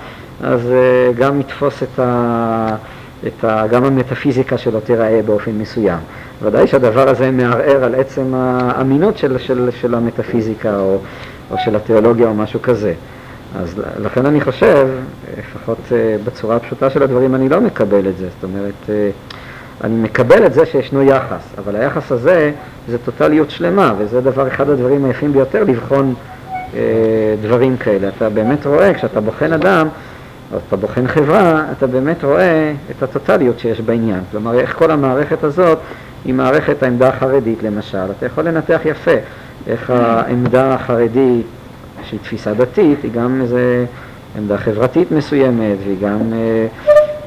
[0.44, 2.76] אז אה, גם יתפוס את ה...
[3.28, 6.00] את ה, גם המטאפיזיקה שלו תיראה באופן מסוים.
[6.44, 10.98] ודאי שהדבר הזה מערער על עצם האמינות של, של, של המטאפיזיקה או,
[11.52, 12.94] או של התיאולוגיה או משהו כזה.
[13.56, 14.88] אז לכן אני חושב,
[15.40, 18.28] לפחות אה, בצורה הפשוטה של הדברים, אני לא מקבל את זה.
[18.30, 19.10] זאת אומרת, אה,
[19.84, 22.52] אני מקבל את זה שישנו יחס, אבל היחס הזה
[22.88, 26.14] זה טוטליות שלמה, וזה דבר, אחד הדברים היפים ביותר לבחון
[26.76, 26.80] אה,
[27.42, 28.08] דברים כאלה.
[28.18, 29.88] אתה באמת רואה, כשאתה בוחן אדם,
[30.54, 34.22] או אתה בוחן חברה, אתה באמת רואה את הטוטליות שיש בעניין.
[34.32, 35.78] כלומר, איך כל המערכת הזאת
[36.26, 38.12] היא מערכת העמדה החרדית למשל.
[38.18, 39.12] אתה יכול לנתח יפה
[39.68, 41.46] איך העמדה החרדית,
[42.04, 43.86] שהיא תפיסה דתית, היא גם איזה
[44.38, 46.68] עמדה חברתית מסוימת, והיא גם אה,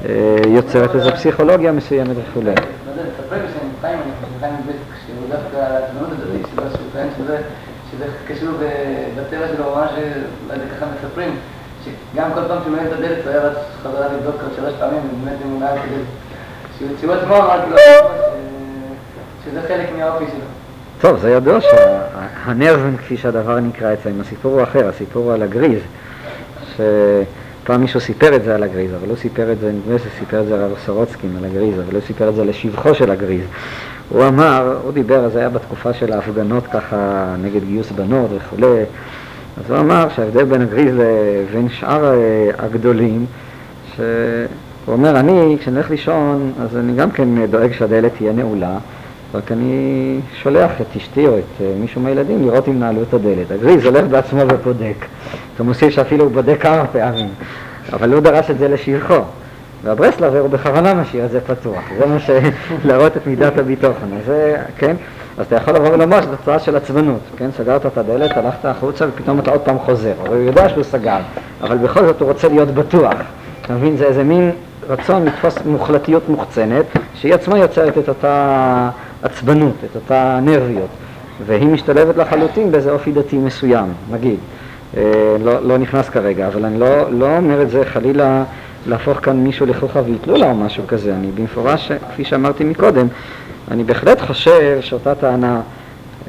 [0.08, 2.54] אה, יוצרת איזו פסיכולוגיה מסוימת וכולי.
[6.92, 7.38] טוען שזה,
[11.84, 15.00] שגם כל פעם שהוא מנהל את הדלת הוא היה רץ חזרה לבדוק עוד שלוש פעמים,
[15.12, 16.02] ובאמת אמונה כדי,
[16.78, 17.76] שהוא עצמו אמר לו
[19.50, 20.44] שזה חלק מהאופי שלו.
[21.00, 25.80] טוב, זה ידוע שהנרבן, כפי שהדבר נקרא אצלם, הסיפור הוא אחר, הסיפור הוא על הגריז,
[26.76, 30.40] שפעם מישהו סיפר את זה על הגריז, אבל לא סיפר את זה, נדמה לי שסיפר
[30.40, 33.44] את זה הרב סורוצקין על הגריז, אבל לא סיפר את זה לשבחו של הגריז.
[34.08, 38.82] הוא אמר, הוא דיבר, זה היה בתקופה של ההפגנות ככה נגד גיוס בנות וכולי,
[39.64, 43.26] אז הוא אמר שההבדל בין הגריז לבין שאר אה, הגדולים,
[43.94, 44.04] שהוא
[44.88, 48.78] אומר, אני, כשאני הולך לישון, אז אני גם כן דואג שהדלת תהיה נעולה.
[49.34, 53.50] רק אני שולח את אשתי או את אה, מישהו מהילדים לראות אם נעלו את הדלת.
[53.50, 55.06] הגריז הולך בעצמו ובודק.
[55.54, 57.28] אתה מוסיף שאפילו הוא בודק כמה פעמים,
[57.92, 59.14] אבל הוא דרש את זה לשבחו.
[59.82, 62.30] והברסלבר הוא בכוונה משאיר את זה פתוח, זה מה ש...
[62.86, 64.06] להראות את מידת הביטוחן.
[64.26, 64.96] זה, כן,
[65.38, 69.06] אז אתה יכול לבוא ולומר שזו תוצאה של עצבנות, כן, סגרת את הדלת, הלכת החוצה
[69.08, 71.18] ופתאום אתה עוד פעם חוזר, הוא יודע שהוא סגר,
[71.62, 73.14] אבל בכל זאת הוא רוצה להיות בטוח,
[73.62, 74.50] אתה מבין, זה איזה מין
[74.88, 76.84] רצון לתפוס מוחלטיות מוחצנת,
[77.14, 78.90] שהיא עצמה יוצרת את אותה
[79.26, 80.88] עצבנות, את אותה נרביות,
[81.46, 84.38] והיא משתלבת לחלוטין באיזה אופי דתי מסוים, נגיד.
[84.96, 85.02] אה,
[85.44, 88.44] לא, לא נכנס כרגע, אבל אני לא, לא אומר את זה חלילה
[88.86, 91.14] להפוך כאן מישהו לחוכא ואטלולא או משהו כזה.
[91.14, 93.06] אני במפורש, כפי שאמרתי מקודם,
[93.70, 95.60] אני בהחלט חושב שאותה טענה,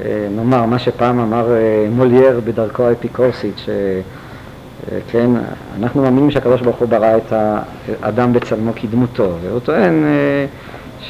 [0.04, 5.30] אה, נאמר, מה שפעם אמר אה, מולייר בדרכו האפיקורסית, שכן,
[5.80, 6.30] אנחנו מאמינים
[6.78, 7.32] הוא ברא את
[8.02, 10.04] האדם בצלמו כדמותו, והוא טוען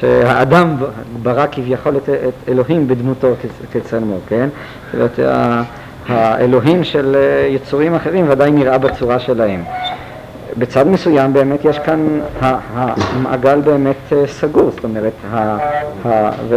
[0.01, 0.77] שהאדם
[1.23, 3.29] ברא כביכול את, את אלוהים בדמותו
[3.73, 4.49] כצלמו, כן?
[4.93, 5.19] זאת אומרת,
[6.09, 7.17] האלוהים של
[7.49, 9.65] יצורים אחרים ודאי נראה בצורה שלהם.
[10.59, 15.13] בצד מסוים באמת יש כאן, המעגל באמת אה, סגור, זאת אומרת,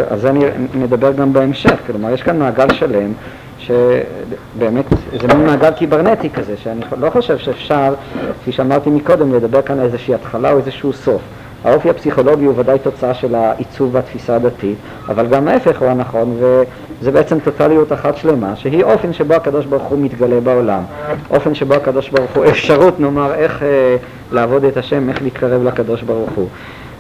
[0.10, 0.32] על זה
[0.74, 3.14] נדבר גם בהמשך, כלומר יש כאן מעגל שלם
[3.60, 4.86] שבאמת
[5.22, 7.94] זה מין מעגל קיברנטי כזה, שאני לא חושב שאפשר,
[8.42, 11.22] כפי שאמרתי מקודם, לדבר כאן על איזושהי התחלה או איזשהו סוף.
[11.64, 17.12] האופי הפסיכולוגי הוא ודאי תוצאה של העיצוב והתפיסה הדתית, אבל גם ההפך הוא הנכון, וזה
[17.12, 20.84] בעצם טוטליות אחת שלמה, שהיא אופן שבו הקדוש ברוך הוא מתגלה בעולם,
[21.30, 23.96] אופן שבו הקדוש ברוך הוא, אפשרות נאמר איך אה,
[24.32, 26.48] לעבוד את השם, איך להתקרב לקדוש ברוך הוא.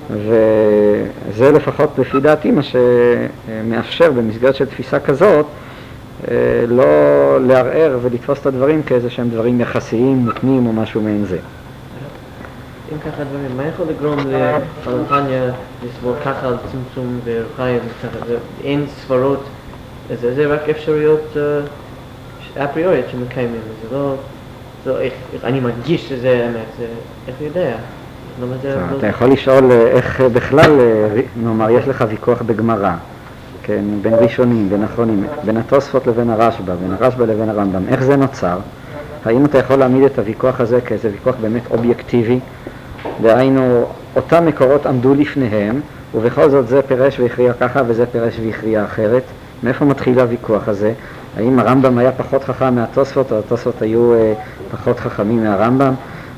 [0.10, 5.46] וזה לפחות לפי דעתי מה שמאפשר במסגרת של תפיסה כזאת
[6.28, 6.36] אה,
[6.68, 6.86] לא
[7.42, 11.38] לערער ולתפוס את הדברים כאיזה שהם דברים יחסיים, מותנים או משהו מעין זה.
[12.92, 15.52] אם ככה דברים, מה יכול לגרום לפלנטניה
[15.86, 17.80] לסבור ככה על צמצום ורחיים,
[18.64, 19.44] אין סברות,
[20.22, 21.38] זה, זה רק אפשרויות
[22.58, 24.16] אפריוריות שמקיימים, זה לא,
[24.84, 26.86] זה לא איך, איך אני מרגיש שזה אמת, זה
[27.28, 27.76] איך יודע.
[28.98, 30.80] אתה יכול לשאול איך בכלל,
[31.44, 32.94] נאמר, יש לך ויכוח בגמרא,
[33.64, 38.16] כן, בין ראשונים, בין אחרונים, בין התוספות לבין הרשב"א, בין הרשב"א לבין הרמב"ם, איך זה
[38.16, 38.58] נוצר?
[39.26, 42.40] האם אתה יכול להעמיד את הוויכוח הזה כאיזה ויכוח באמת אובייקטיבי,
[43.22, 43.86] דהיינו,
[44.16, 45.82] אותם מקורות עמדו לפניהם,
[46.16, 49.24] ובכל זאת זה פירש והכריע ככה וזה פירש והכריע אחרת.
[49.64, 50.94] מאיפה מתחיל הוויכוח הזה?
[51.38, 54.34] האם הרמב"ם היה פחות חכם מהתוספות, או התוספות היו אה,
[54.72, 55.94] פחות חכמים מהרמב"ם?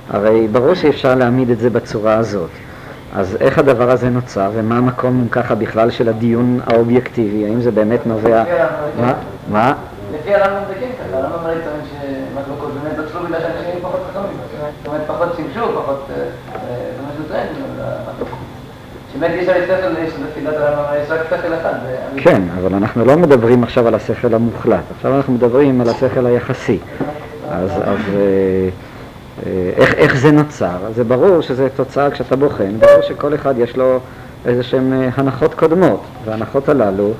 [0.09, 2.49] הרי ברור שאפשר להעמיד את זה בצורה הזאת.
[3.15, 7.45] אז איך הדבר הזה נוצר, ומה המקום אם ככה בכלל של הדיון האובייקטיבי?
[7.45, 8.43] האם זה באמת נובע...
[9.01, 9.13] מה?
[9.51, 9.73] מה?
[10.13, 14.37] לפי הרמב"ם זה כן ככה, הרמב"ם הרי טוען שמדבקות באמת נוצרו בגלל שאנשים פחות חכמים,
[14.77, 17.47] זאת אומרת פחות שימשו, פחות, אה, אה, זה מה שהוא טוען,
[19.23, 21.73] שבאמת יש הרי שכל, יש לפי דעת הרמב"ם, יש רק שכל אחד.
[22.17, 26.79] כן, אבל אנחנו לא מדברים עכשיו על השכל המוחלט, עכשיו אנחנו מדברים על השכל היחסי.
[27.51, 30.77] אז, אז אה, איך, איך זה נוצר?
[30.95, 33.99] זה ברור שזה תוצאה כשאתה בוחן, ברור שכל אחד יש לו
[34.45, 37.11] איזה שהן הנחות קודמות, וההנחות הללו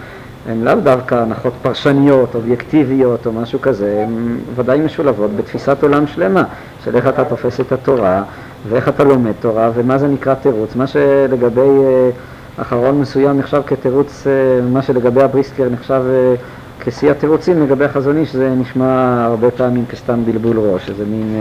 [0.49, 6.43] הן לאו דווקא הנחות פרשניות, אובייקטיביות או משהו כזה, הן ודאי משולבות בתפיסת עולם שלמה
[6.85, 8.23] של איך אתה תופס את התורה
[8.69, 10.75] ואיך אתה לומד תורה ומה זה נקרא תירוץ.
[10.75, 17.63] מה שלגבי uh, אחרון מסוים נחשב כתירוץ, uh, מה שלגבי הבריסקר נחשב uh, כשיא התירוצים,
[17.63, 21.35] לגבי החזון איש זה נשמע הרבה פעמים כסתם בלבול ראש, איזה מין...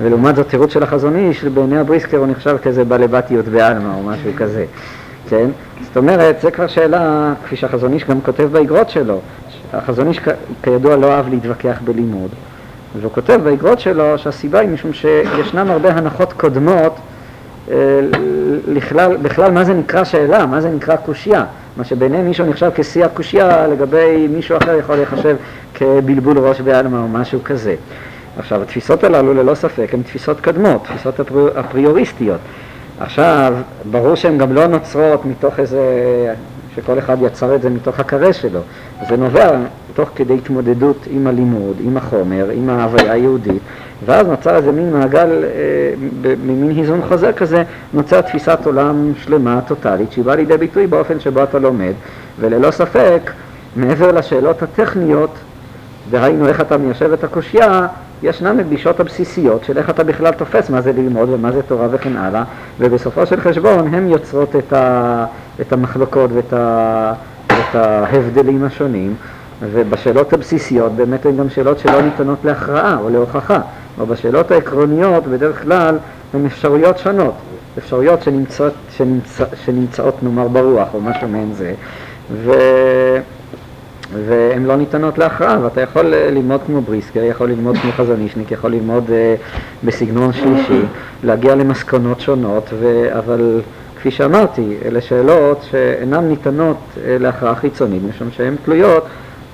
[0.00, 4.30] ולעומת זאת תירוץ של החזון איש, בעיני הבריסקר הוא נחשב כזה בעלבתיות בעלמא או משהו
[4.36, 4.64] כזה.
[5.28, 5.50] כן?
[5.82, 9.20] זאת אומרת, זה כבר שאלה, כפי שהחזון איש גם כותב באגרות שלו.
[9.72, 10.20] החזון איש
[10.62, 12.30] כידוע לא אהב להתווכח בלימוד,
[13.00, 16.96] והוא כותב באגרות שלו שהסיבה היא משום שישנם הרבה הנחות קודמות
[17.70, 17.74] אה,
[18.68, 21.44] לכלל, בכלל מה זה נקרא שאלה, מה זה נקרא קושייה,
[21.76, 25.36] מה שבעיני מישהו נחשב כשיא הקושייה לגבי מישהו אחר יכול להיחשב
[25.74, 27.74] כבלבול ראש בעלמא או משהו כזה.
[28.38, 32.38] עכשיו, התפיסות הללו ללא ספק הן תפיסות קדמות, תפיסות הפרי- הפריוריסטיות.
[33.00, 33.54] עכשיו,
[33.90, 35.78] ברור שהן גם לא נוצרות מתוך איזה,
[36.76, 38.60] שכל אחד יצר את זה מתוך הקרה שלו.
[39.08, 39.50] זה נובע
[39.94, 43.62] תוך כדי התמודדות עם הלימוד, עם החומר, עם ההוויה היהודית,
[44.06, 45.48] ואז נוצר איזה מין מעגל, אה,
[46.22, 47.62] במין היזון חוזר כזה,
[47.94, 51.92] נוצר תפיסת עולם שלמה, טוטאלית, שהיא באה לידי ביטוי באופן שבו אתה לומד,
[52.40, 53.30] וללא ספק,
[53.76, 55.30] מעבר לשאלות הטכניות,
[56.10, 57.86] דהיינו איך אתה מיישב את הקושייה,
[58.22, 62.16] ישנן הגישות הבסיסיות של איך אתה בכלל תופס מה זה ללמוד ומה זה תורה וכן
[62.16, 62.44] הלאה,
[62.78, 65.24] ובסופו של חשבון הן יוצרות את, ה,
[65.60, 67.12] את המחלוקות ואת, ה,
[67.50, 69.14] ואת ההבדלים השונים,
[69.60, 73.58] ובשאלות הבסיסיות באמת הן גם שאלות שלא ניתנות להכרעה או להוכחה,
[74.00, 75.98] או בשאלות העקרוניות בדרך כלל
[76.34, 77.34] הן אפשרויות שונות,
[77.78, 81.74] אפשרויות שנמצאות, שנמצא, שנמצאות נאמר ברוח או משהו מעין זה,
[82.32, 82.52] ו...
[84.12, 88.72] והן לא ניתנות להכרעה, ואתה יכול אה, ללמוד כמו בריסקר, יכול ללמוד כמו חזונישניק, יכול
[88.72, 89.34] ללמוד אה,
[89.84, 90.80] בסגנון שלישי,
[91.24, 93.06] להגיע למסקנות שונות, ו...
[93.18, 93.60] אבל
[93.96, 99.06] כפי שאמרתי, אלה שאלות שאינן ניתנות אה, להכרעה חיצונית, משום שהן תלויות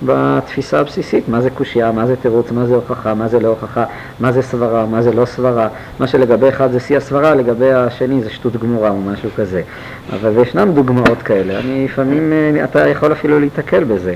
[0.06, 3.84] בתפיסה הבסיסית, מה זה קושייה, מה זה תירוץ, מה זה הוכחה, מה זה לא הוכחה,
[4.20, 5.68] מה זה סברה, מה זה לא סברה,
[6.00, 9.62] מה שלגבי אחד זה שיא הסברה, לגבי השני זה שטות גמורה או משהו כזה.
[10.12, 14.14] אבל ישנם דוגמאות כאלה, אני לפעמים, אה, אתה יכול אפילו להיתקל בזה.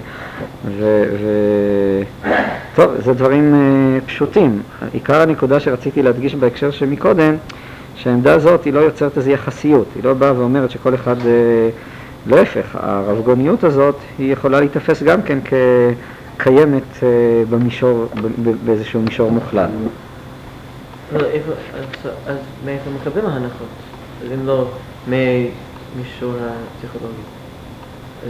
[0.78, 1.04] ו...
[1.20, 2.28] ו...
[2.74, 4.62] טוב, זה דברים אה, פשוטים.
[4.92, 7.34] עיקר הנקודה שרציתי להדגיש בהקשר שמקודם,
[7.94, 11.16] שהעמדה הזאת היא לא יוצרת איזו יחסיות, היא לא באה ואומרת שכל אחד...
[12.26, 17.08] להפך, הרבגוניות הזאת היא יכולה להיתפס גם כן כקיימת אה,
[17.50, 18.06] במישור,
[18.64, 19.70] באיזשהו מישור מוחלט.
[21.12, 21.52] לא, איפה,
[22.26, 23.68] אז, מאיפה מקבלים ההנחות?
[24.24, 24.68] אז אם לא
[25.08, 27.22] ממישור הפסיכולוגי.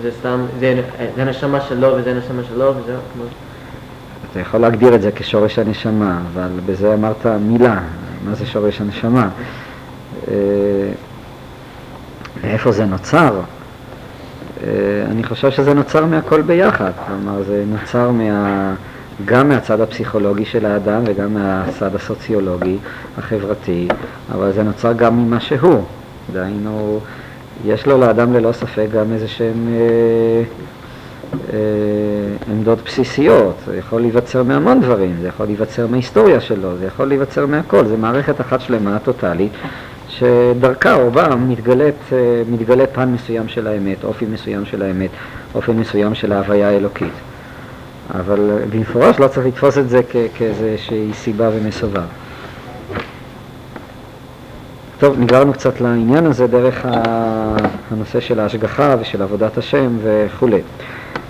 [0.02, 0.82] זה סתם, זה,
[1.16, 3.24] הנשמה שלו וזה הנשמה שלו וזה כמו...
[4.30, 7.80] אתה יכול להגדיר את זה כשורש הנשמה, אבל בזה אמרת מילה,
[8.24, 9.28] מה זה שורש הנשמה?
[10.28, 10.34] אה,
[12.44, 13.40] מאיפה זה נוצר?
[14.66, 14.72] אה,
[15.10, 18.74] אני חושב שזה נוצר מהכל ביחד, כלומר זה נוצר מה,
[19.24, 22.76] גם מהצד הפסיכולוגי של האדם וגם מהצד הסוציולוגי,
[23.18, 23.88] החברתי,
[24.34, 25.82] אבל זה נוצר גם ממה שהוא,
[26.32, 27.00] דהיינו,
[27.64, 30.42] יש לו לאדם ללא ספק גם איזה שהם אה,
[31.52, 31.58] אה,
[32.52, 37.46] עמדות בסיסיות, זה יכול להיווצר מהמון דברים, זה יכול להיווצר מההיסטוריה שלו, זה יכול להיווצר
[37.46, 39.52] מהכל, זה מערכת אחת שלמה טוטאלית
[40.18, 42.18] שדרכה או בה מתגלית, אה,
[42.50, 45.10] מתגלה פן מסוים של האמת, אופי מסוים של האמת,
[45.54, 47.12] אופן מסוים של ההוויה האלוקית.
[48.14, 52.02] אבל אה, במפורש לא צריך לתפוס את זה כ- כאיזושהי סיבה ומסובב.
[54.98, 56.86] טוב, נגררנו קצת לעניין הזה דרך
[57.90, 60.60] הנושא של ההשגחה ושל עבודת השם וכולי.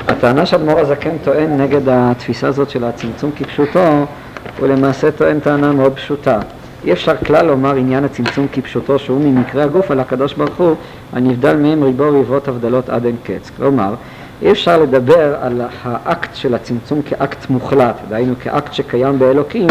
[0.08, 4.06] הטענה שאדמו"ר הזקן טוען נגד התפיסה הזאת של הצמצום כפשוטו,
[4.58, 6.38] הוא למעשה טוען טענה מאוד פשוטה.
[6.86, 10.74] אי אפשר כלל לומר עניין הצמצום כפשוטו שהוא ממקרה הגוף על הקדוש ברוך הוא
[11.12, 13.50] הנבדל מהם ריבו ריבות הבדלות עד אין קץ.
[13.56, 13.94] כלומר,
[14.42, 19.66] אי אפשר לדבר על האקט של הצמצום כאקט מוחלט, דהיינו כאקט שקיים באלוקים,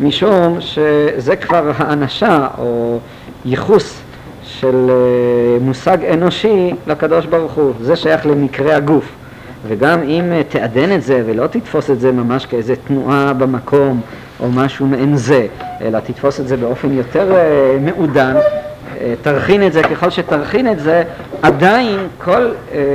[0.00, 2.98] משום שזה כבר האנשה או
[3.44, 4.00] ייחוס
[4.42, 9.04] של אה, מושג אנושי לקדוש ברוך הוא, זה שייך למקרה הגוף.
[9.68, 14.00] וגם אם אה, תעדן את זה ולא תתפוס את זה ממש כאיזה תנועה במקום
[14.40, 15.46] או משהו מעין זה,
[15.80, 18.34] אלא תתפוס את זה באופן יותר אה, מעודן,
[19.00, 21.02] אה, תרכין את זה, ככל שתרכין את זה,
[21.42, 22.50] עדיין כל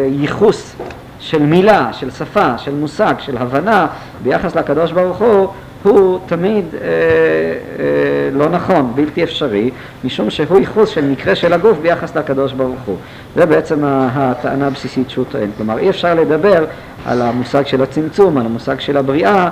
[0.08, 0.76] ייחוס
[1.20, 3.88] של מילה, של שפה, של מושג, של הבנה
[4.24, 5.48] ביחס לקדוש ברוך הוא,
[5.84, 9.70] הוא תמיד אה, אה, לא נכון, בלתי אפשרי,
[10.04, 12.96] משום שהוא ייחוס של מקרה של הגוף ביחס לקדוש ברוך הוא.
[13.36, 15.50] זה בעצם הטענה הבסיסית שהוא טוען.
[15.58, 16.66] כלומר, אי אפשר לדבר
[17.06, 19.50] על המושג של הצמצום, על המושג של הבריאה,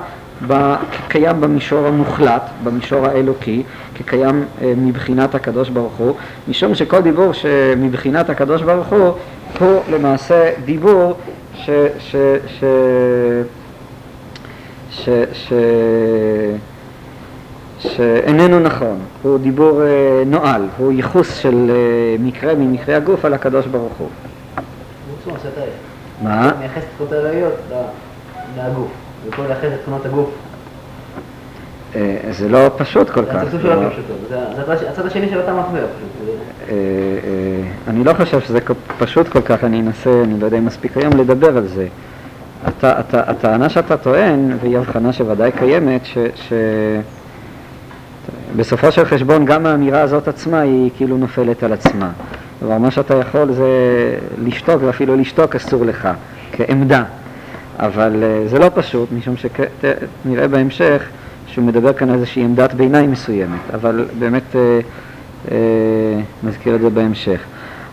[0.92, 3.64] כקיים במישור המוחלט, במישור האלוקי,
[3.96, 6.16] כקיים אה, מבחינת הקדוש ברוך הוא,
[6.48, 9.12] משום שכל דיבור שמבחינת הקדוש ברוך הוא,
[9.60, 11.18] הוא למעשה דיבור
[11.56, 11.70] ש...
[12.00, 12.16] ש, ש
[12.60, 12.64] ש,
[15.34, 15.54] ש,
[17.80, 21.76] שאיננו נכון, הוא דיבור אה, נואל, הוא ייחוס של אה,
[22.20, 24.08] מקרה ממקרה הגוף על הקדוש ברוך הוא.
[26.24, 26.52] מה?
[26.60, 27.54] מייחס את תכונות הראיות
[28.58, 28.88] לגוף,
[29.28, 30.30] ופה לייחס את תכונות הגוף.
[31.96, 33.34] אה, זה לא פשוט כל כך.
[33.64, 33.90] לא-
[34.30, 36.30] זה זה הצד השני של אותה מטבע פשוט.
[36.70, 38.60] אה, אה, אני לא חושב שזה
[39.00, 41.88] פשוט כל כך, אני אנסה, אני לא יודע אם מספיק היום לדבר על זה.
[42.84, 46.54] הטענה שאתה טוען, והיא הבחנה שוודאי קיימת, ש, ש...
[48.90, 52.12] של חשבון גם האמירה הזאת עצמה היא כאילו נופלת על עצמה.
[52.60, 53.70] כלומר, מה שאתה יכול זה
[54.44, 56.10] לשתוק, ואפילו לשתוק אסור לך,
[56.52, 57.04] כעמדה.
[57.80, 61.04] אבל אה, זה לא פשוט, משום שנראה בהמשך
[61.48, 64.80] שהוא מדבר כאן על איזושהי עמדת ביניים מסוימת, אבל באמת אה,
[65.52, 65.58] אה,
[66.44, 67.40] נזכיר את זה בהמשך.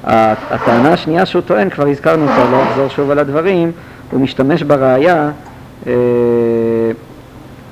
[0.04, 3.72] הטענה השנייה שהוא טוען, כבר הזכרנו אותה, לא אחזור שוב על הדברים,
[4.10, 5.30] הוא משתמש בראייה,
[5.86, 5.92] אה,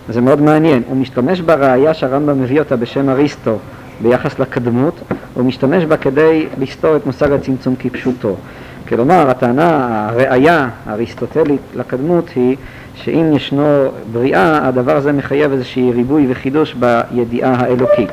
[0.09, 3.59] זה מאוד מעניין, הוא משתמש בראייה שהרמב"ם מביא אותה בשם אריסטו
[4.01, 5.01] ביחס לקדמות,
[5.35, 8.37] הוא משתמש בה כדי לסתור את מושג הצמצום כפשוטו.
[8.89, 12.57] כלומר, הטענה, הראייה האריסטוטלית לקדמות היא
[12.95, 18.11] שאם ישנו בריאה, הדבר הזה מחייב איזושהי ריבוי וחידוש בידיעה האלוקית.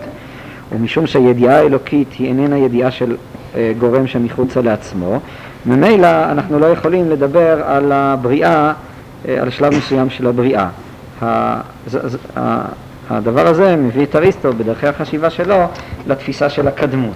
[0.71, 3.15] ומשום שהידיעה האלוקית היא איננה ידיעה של
[3.55, 5.19] אה, גורם שמחוצה לעצמו,
[5.65, 8.73] ממילא אנחנו לא יכולים לדבר על הבריאה,
[9.27, 10.67] אה, על שלב מסוים של הבריאה.
[13.09, 15.55] הדבר הזה מביא את אריסטו בדרכי החשיבה שלו
[16.07, 17.15] לתפיסה של הקדמות.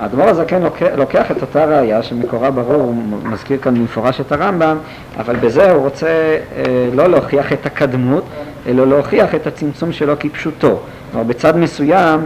[0.00, 4.78] האדמו"ר הזקן לוקח, לוקח את אותה ראייה שמקורה ברור, הוא מזכיר כאן במפורש את הרמב"ם,
[5.18, 6.62] אבל בזה הוא רוצה אה,
[6.94, 8.24] לא להוכיח את הקדמות,
[8.66, 10.80] אלא להוכיח את הצמצום שלו כפשוטו.
[11.12, 12.20] כלומר, בצד מסוים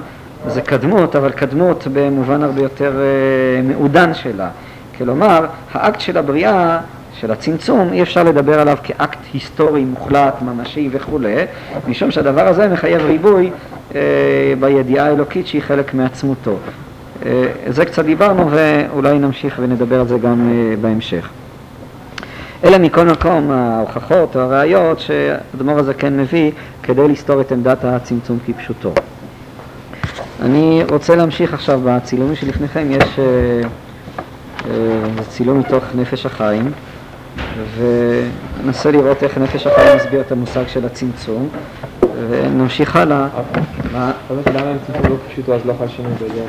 [0.46, 4.48] זה קדמות, אבל קדמות במובן הרבה יותר אה, מעודן שלה.
[5.04, 6.78] כלומר, האקט של הבריאה,
[7.20, 11.34] של הצמצום, אי אפשר לדבר עליו כאקט היסטורי מוחלט, ממשי וכולי,
[11.88, 13.50] משום שהדבר הזה מחייב ריבוי
[13.94, 14.00] אה,
[14.60, 16.56] בידיעה האלוקית שהיא חלק מעצמותו.
[17.26, 21.28] אה, זה קצת דיברנו ואולי נמשיך ונדבר על זה גם אה, בהמשך.
[22.64, 26.50] אלה מכל מקום ההוכחות או הראיות שהאדמו"ר הזה כן מביא
[26.82, 28.92] כדי לסתור את עמדת הצמצום כפשוטו.
[30.42, 33.68] אני רוצה להמשיך עכשיו בצילומים שלפניכם, יש אה,
[34.66, 36.72] זה צילום מתוך נפש החיים
[37.78, 41.48] וננסה לראות איך נפש החיים מסביר את המושג של הצמצום
[42.30, 43.26] ונמשיך הלאה.
[43.94, 44.12] למה
[44.46, 46.46] הם צמצום לא פשוטו אז לא חל שינוי בעניין?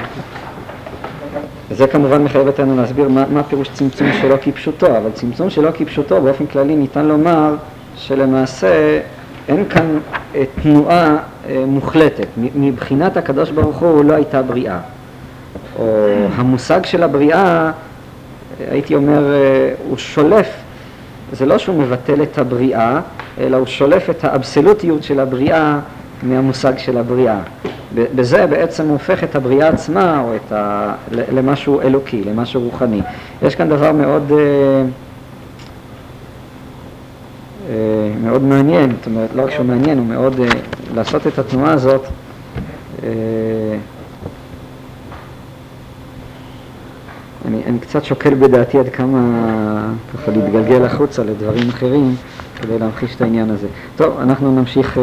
[1.70, 6.22] וזה כמובן מחייב אותנו להסביר מה, מה פירוש צמצום שלא כפשוטו, אבל צמצום שלא כפשוטו
[6.22, 7.56] באופן כללי ניתן לומר
[7.96, 9.00] שלמעשה
[9.48, 10.00] אין כאן
[10.36, 11.18] אה, תנועה
[11.50, 12.28] אה, מוחלטת.
[12.56, 14.80] מבחינת הקדוש ברוך הוא לא הייתה בריאה.
[15.80, 17.72] או המושג של הבריאה,
[18.72, 20.48] הייתי אומר, אה, הוא שולף,
[21.32, 23.00] זה לא שהוא מבטל את הבריאה,
[23.40, 25.80] אלא הוא שולף את האבסולוטיות של הבריאה
[26.24, 27.40] מהמושג של הבריאה.
[27.96, 30.94] בזה בעצם הוא הופך את הבריאה עצמה או את ה...
[31.12, 33.02] למשהו אלוקי, למשהו רוחני.
[33.42, 34.38] יש כאן דבר מאוד, אה,
[37.70, 37.76] אה,
[38.24, 40.40] מאוד מעניין, זאת אומרת, לא רק שהוא מעניין, הוא מאוד,
[40.96, 42.08] לעשות את התנועה הזאת
[47.48, 49.20] אני, אני קצת שוקל בדעתי עד כמה
[50.14, 52.16] ככה להתגלגל החוצה לדברים אחרים
[52.62, 53.68] כדי להמחיש את העניין הזה.
[53.96, 54.98] טוב, אנחנו נמשיך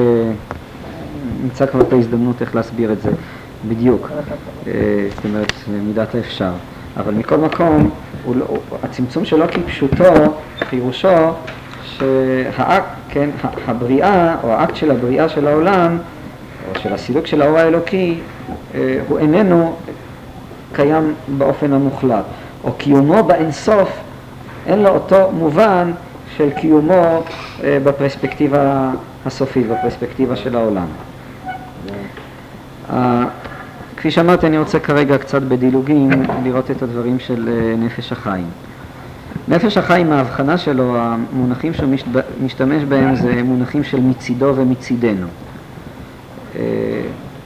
[1.43, 3.11] נמצא כבר את ההזדמנות איך להסביר את זה
[3.69, 4.11] בדיוק,
[4.67, 4.73] אה,
[5.15, 5.53] זאת אומרת,
[5.87, 6.53] מידת האפשר.
[6.97, 7.91] אבל מכל מקום,
[8.35, 8.47] לא,
[8.83, 10.05] הצמצום שלו כפשוטו,
[10.71, 11.09] פירושו
[11.85, 13.31] שהאקט, כן,
[13.67, 15.99] הבריאה, או האקט של הבריאה של העולם,
[16.69, 18.19] או של הסילוק של האור האלוקי,
[18.75, 19.77] אה, הוא איננו
[20.73, 22.25] קיים באופן המוחלט,
[22.65, 23.89] או קיומו באינסוף,
[24.67, 25.93] אין לו אותו מובן
[26.37, 27.23] של קיומו
[27.65, 28.91] אה, בפרספקטיבה
[29.27, 30.87] הסופית, בפרספקטיבה של העולם.
[33.97, 36.11] כפי שאמרתי, אני רוצה כרגע קצת בדילוגים
[36.45, 38.47] לראות את הדברים של אה, נפש החיים.
[39.49, 41.89] נפש החיים, ההבחנה שלו, המונחים שהוא
[42.45, 45.27] משתמש בהם זה מונחים של מצידו ומצידנו.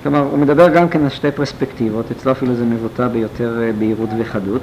[0.05, 4.09] כלומר, הוא מדבר גם כן על שתי פרספקטיבות, אצלו אפילו זה מבוטא ביותר אה, בהירות
[4.19, 4.61] וחדות.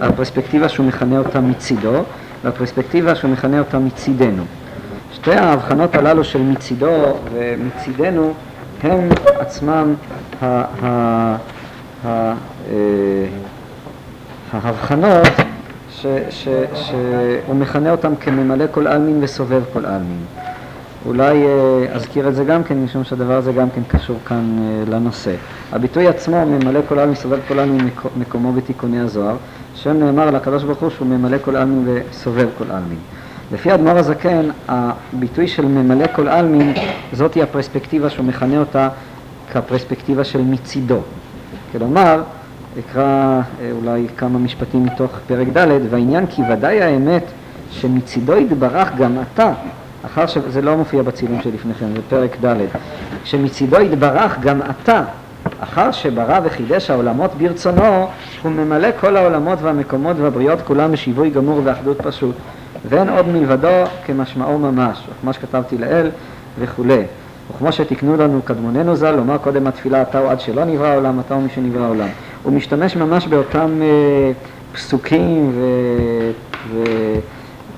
[0.00, 2.02] הפרספקטיבה שהוא מכנה אותה מצידו,
[2.44, 4.42] והפרספקטיבה שהוא מכנה אותה מצידנו.
[5.12, 8.32] שתי ההבחנות הללו של מצידו ומצידנו
[8.82, 9.08] הם
[9.38, 9.94] עצמם
[10.42, 11.36] אה,
[14.52, 15.26] ההבחנות
[15.90, 20.24] שהוא מכנה אותם כממלא כל עלמין וסובב כל עלמין.
[21.06, 24.94] אולי אה, אזכיר את זה גם כן, משום שהדבר הזה גם כן קשור כאן אה,
[24.94, 25.34] לנושא.
[25.72, 29.36] הביטוי עצמו, ממלא כל עלמין, סובב כל עלמין, מקומו בתיקוני הזוהר,
[29.74, 32.98] שם נאמר על הקדוש ברוך הוא שהוא ממלא כל עלמין וסובב כל עלמין.
[33.52, 36.74] לפי האדמו"ר הזקן, הביטוי של ממלא כל עלמין,
[37.12, 38.88] זאתי הפרספקטיבה שהוא מכנה אותה
[39.52, 40.98] כפרספקטיבה של מצידו.
[41.72, 42.22] כלומר,
[42.78, 43.02] אקרא
[43.60, 47.24] אה, אולי כמה משפטים מתוך פרק ד', והעניין כי ודאי האמת
[47.70, 49.52] שמצידו יתברך גם אתה,
[50.06, 52.56] אחר שזה לא מופיע בצילום שלפניכם, זה פרק ד',
[53.24, 55.02] שמצידו יתברך גם אתה,
[55.60, 58.08] אחר שברא וחידש העולמות ברצונו,
[58.42, 62.34] הוא ממלא כל העולמות והמקומות והבריות כולם בשיווי גמור ואחדות פשוט.
[62.88, 66.10] ואין עוד מלבדו כמשמעו ממש, כמו שכתבתי לאל
[66.58, 67.02] וכולי.
[67.54, 71.34] וכמו שתיקנו לנו קדמוננו ז"ל, לומר קודם התפילה אתה הוא עד שלא נברא העולם, אתה
[71.34, 72.08] הוא מי שנברא העולם.
[72.42, 74.32] הוא משתמש ממש באותם אה,
[74.72, 75.52] פסוקים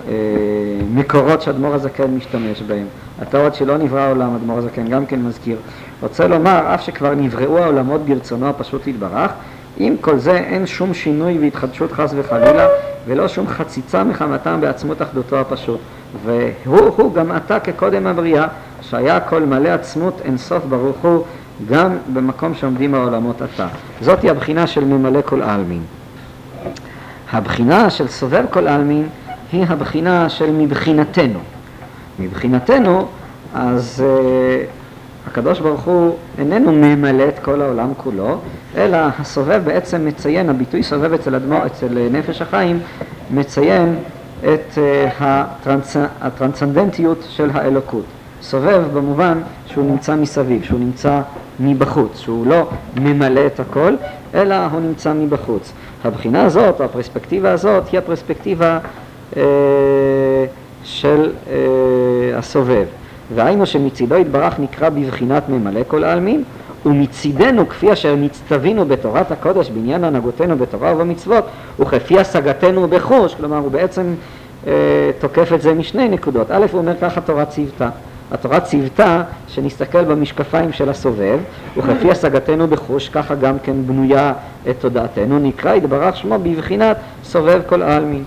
[0.08, 2.86] המקורות שאדמו"ר הזקן משתמש בהם.
[3.22, 5.56] התיאוריות שלא נברא העולם, אדמו"ר הזקן גם כן מזכיר.
[6.00, 9.30] רוצה לומר, אף שכבר נבראו העולמות ברצונו הפשוט יתברך,
[9.76, 12.66] עם כל זה אין שום שינוי והתחדשות חס וחלילה,
[13.06, 15.80] ולא שום חציצה מחמתם בעצמות אחדותו הפשוט.
[16.24, 18.46] והוא הוא גם עתה כקודם הבריאה,
[18.82, 21.24] שהיה הכל מלא עצמות אין סוף ברוך הוא,
[21.70, 23.66] גם במקום שעומדים העולמות עתה.
[24.00, 25.82] זאתי הבחינה של ממלא כל עלמין.
[27.32, 29.08] הבחינה של סובב כל עלמין
[29.52, 31.38] היא הבחינה של מבחינתנו.
[32.18, 33.06] מבחינתנו,
[33.54, 38.38] אז uh, הקדוש ברוך הוא איננו ממלא את כל העולם כולו,
[38.76, 42.80] אלא הסובב בעצם מציין, הביטוי סובב אצל, אדמו, אצל נפש החיים,
[43.30, 43.96] מציין
[44.40, 44.78] את uh,
[45.20, 48.04] הטרנס, הטרנסצנדנטיות של האלוקות.
[48.42, 51.20] סובב במובן שהוא נמצא מסביב, שהוא נמצא
[51.60, 53.94] מבחוץ, שהוא לא ממלא את הכל,
[54.34, 55.72] אלא הוא נמצא מבחוץ.
[56.04, 58.78] הבחינה הזאת, הפרספקטיבה הזאת, היא הפרספקטיבה אה,
[60.84, 62.84] של אה, הסובב.
[63.34, 66.42] והיינו שמצידו יתברך נקרא בבחינת ממלא כל העלמין,
[66.86, 71.44] ומצידנו כפי אשר נצטווינו בתורת הקודש בעניין הנהגותינו בתורה ובמצוות,
[71.78, 74.14] וכפי השגתנו בחוש, כלומר הוא בעצם
[74.66, 74.72] אה,
[75.18, 76.50] תוקף את זה משני נקודות.
[76.50, 77.88] א', הוא אומר ככה תורה ציוותה.
[78.32, 81.38] התורה ציוותה שנסתכל במשקפיים של הסובב,
[81.76, 84.32] וכפי השגתנו בחוש, ככה גם כן בנויה
[84.70, 88.24] את תודעתנו, נקרא יתברך שמו בבחינת סובב כל העלמין.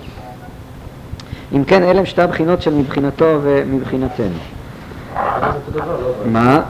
[1.56, 4.38] אם כן, אלה הם שתי הבחינות של מבחינתו ומבחינתנו.
[6.26, 6.62] מה?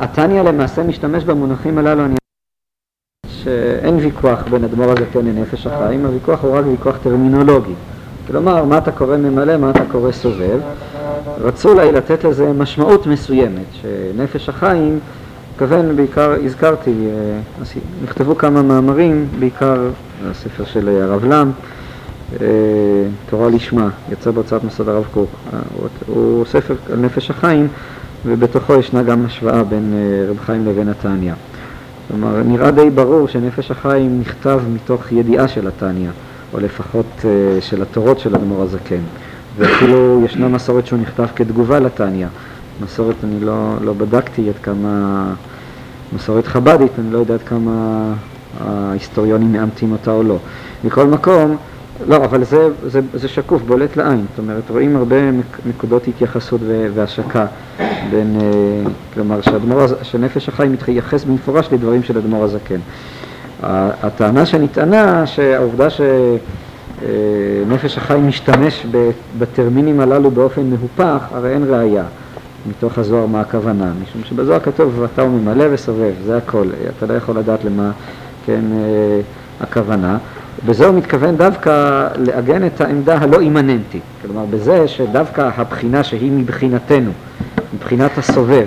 [0.00, 2.14] התניא למעשה משתמש במונחים הללו, אני
[3.26, 7.74] שאין ויכוח בין אדמו"ר הזקן לנפש החיים, הוויכוח הוא רק ויכוח טרמינולוגי.
[8.26, 10.60] כלומר, מה אתה קורא ממלא, מה אתה קורא סובב.
[11.40, 14.98] רצו אולי לתת לזה משמעות מסוימת, שנפש החיים,
[15.52, 17.64] מתכוון בעיקר, הזכרתי, אה,
[18.04, 19.88] נכתבו כמה מאמרים, בעיקר
[20.30, 21.79] הספר של הרב לם, אה,
[23.30, 25.30] תורה לשמה, יצא בהוצאת מסוד הרב קוק.
[25.52, 25.58] אה,
[26.06, 27.68] הוא ספר על נפש החיים,
[28.26, 29.94] ובתוכו ישנה גם השוואה בין
[30.28, 31.32] רב חיים לבין התניא.
[32.08, 36.10] כלומר, נראה די ברור שנפש החיים נכתב מתוך ידיעה של התניא,
[36.54, 37.24] או לפחות
[37.60, 39.00] של התורות של אדמו"ר הזקן.
[39.56, 42.26] ואפילו ישנה מסורת שהוא נכתב כתגובה לתניא.
[42.82, 45.24] מסורת, אני לא, לא בדקתי עד כמה,
[46.12, 48.04] מסורת חב"דית, אני לא יודע עד כמה
[48.60, 50.38] ההיסטוריונים מאמתים אותה או לא.
[50.84, 51.56] מכל מקום,
[52.08, 54.24] לא, אבל זה, זה, זה שקוף, בולט לעין.
[54.30, 55.16] זאת אומרת, רואים הרבה
[55.66, 56.60] נקודות התייחסות
[56.94, 57.46] והשקה
[58.10, 62.80] בין, אה, כלומר, שהדמור, שנפש החיים מתייחס במפורש לדברים של אדמו"ר הזקן.
[63.62, 66.00] הטענה שנטענה, שהעובדה ש...
[67.02, 68.86] אה, החיים משתמש
[69.38, 72.04] בטרמינים הללו באופן מהופך, הרי אין ראייה
[72.66, 76.66] מתוך הזוהר מה הכוונה, משום שבזוהר כתוב אתה הוא ממלא וסובב, זה הכל,
[76.98, 77.90] אתה לא יכול לדעת למה
[78.46, 79.20] כן אה,
[79.60, 80.18] הכוונה.
[80.66, 87.10] בזה הוא מתכוון דווקא לעגן את העמדה הלא אימננטית, כלומר בזה שדווקא הבחינה שהיא מבחינתנו,
[87.74, 88.66] מבחינת הסובב,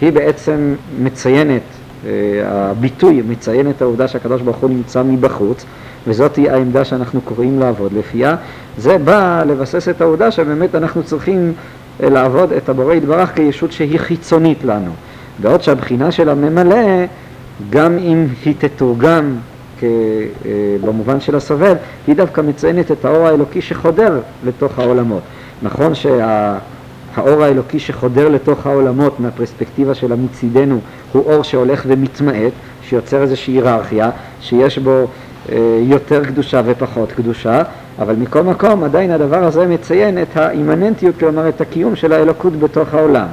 [0.00, 1.62] היא בעצם מציינת,
[2.06, 2.10] אה,
[2.44, 5.64] הביטוי מציין את העובדה שהקדוש ברוך הוא נמצא מבחוץ,
[6.06, 8.36] וזאת היא העמדה שאנחנו קוראים לעבוד לפיה.
[8.78, 11.52] זה בא לבסס את העובדה שבאמת אנחנו צריכים
[12.02, 14.92] אה, לעבוד את הבורא יתברך כישות שהיא חיצונית לנו.
[15.38, 17.04] בעוד שהבחינה של הממלא,
[17.70, 19.34] גם אם היא תתורגם
[20.84, 21.76] במובן של הסובב,
[22.06, 25.22] היא דווקא מציינת את האור האלוקי שחודר לתוך העולמות.
[25.62, 30.80] נכון שהאור האלוקי שחודר לתוך העולמות מהפרספקטיבה של מצידנו
[31.12, 32.52] הוא אור שהולך ומתמעט,
[32.82, 34.10] שיוצר איזושהי היררכיה,
[34.40, 35.06] שיש בו
[35.52, 37.62] אה, יותר קדושה ופחות קדושה,
[37.98, 42.94] אבל מכל מקום עדיין הדבר הזה מציין את האימננטיות, כלומר את הקיום של האלוקות בתוך
[42.94, 43.26] העולם.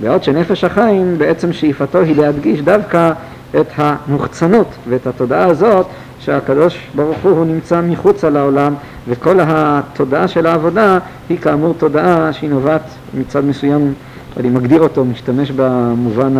[0.00, 3.12] בעוד שנפש החיים בעצם שאיפתו היא להדגיש דווקא
[3.60, 5.86] את המוחצנות ואת התודעה הזאת
[6.20, 8.74] שהקדוש ברוך הוא, נמצא מחוץ על העולם
[9.08, 10.98] וכל התודעה של העבודה
[11.28, 12.82] היא כאמור תודעה שהיא נובעת
[13.14, 13.94] מצד מסוים,
[14.36, 16.32] אני מגדיר אותו, משתמש במובן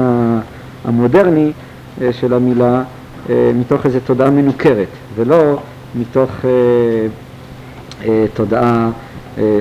[0.85, 1.53] המודרני
[2.03, 2.83] אה, של המילה
[3.31, 5.59] אה, מתוך איזו תודעה מנוכרת, ולא
[5.95, 6.31] מתוך
[8.05, 8.91] אה, תודעה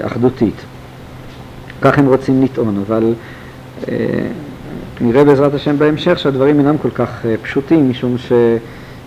[0.02, 0.56] אחדותית.
[1.82, 3.14] כך הם רוצים לטעון, אבל
[5.04, 8.32] נראה בעזרת השם בהמשך שהדברים אינם כל כך אה, פשוטים, משום ש,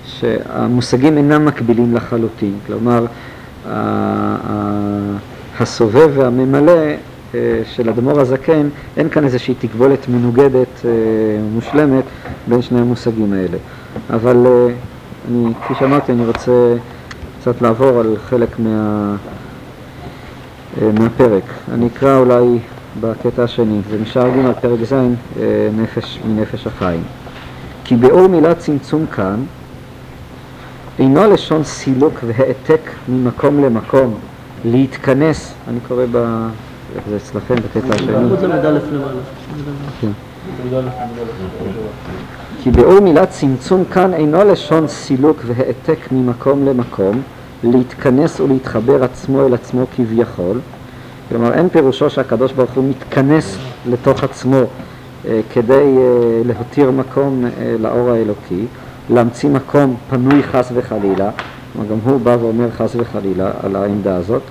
[0.05, 2.53] שהמושגים אינם מקבילים לחלוטין.
[2.67, 3.07] כלומר,
[5.61, 6.73] הסובב והממלא
[7.35, 10.91] אה, של אדמו"ר הזקן, אין כאן איזושהי תקבולת מנוגדת אה,
[11.53, 12.05] מושלמת
[12.49, 13.59] בין שני המושגים האלה.
[14.11, 14.69] אבל אה,
[15.31, 16.75] אני, כפי שאמרתי, אני רוצה
[17.41, 19.17] קצת לעבור על חלק מה,
[20.83, 21.43] אה, מהפרק.
[21.73, 22.59] אני אקרא אולי
[23.01, 25.09] בקטע השני, זה משער ג' פרק ז', אה,
[25.77, 27.03] נפש מנפש החיים.
[27.85, 29.45] כי באור מילה צמצום כאן
[30.99, 34.15] אינו לשון סילוק והעתק ממקום למקום,
[34.65, 36.47] להתכנס, אני קורא ב...
[36.97, 38.13] איך זה אצלכם בקטע השני.
[40.01, 40.11] כן.
[42.63, 47.23] כי ביאור מילת צמצום כאן אינו לשון סילוק והעתק ממקום למקום,
[47.65, 50.61] להתכנס ולהתחבר עצמו אל עצמו כביכול.
[51.29, 53.57] כלומר, אין פירושו שהקדוש ברוך הוא מתכנס
[53.87, 54.63] לתוך עצמו
[55.29, 58.67] אה, כדי אה, להותיר מקום אה, לאור האלוקי,
[59.11, 61.31] להמציא מקום פנוי חס וחלילה,
[61.73, 64.43] כלומר גם הוא בא ואומר חס וחלילה על העמדה הזאת,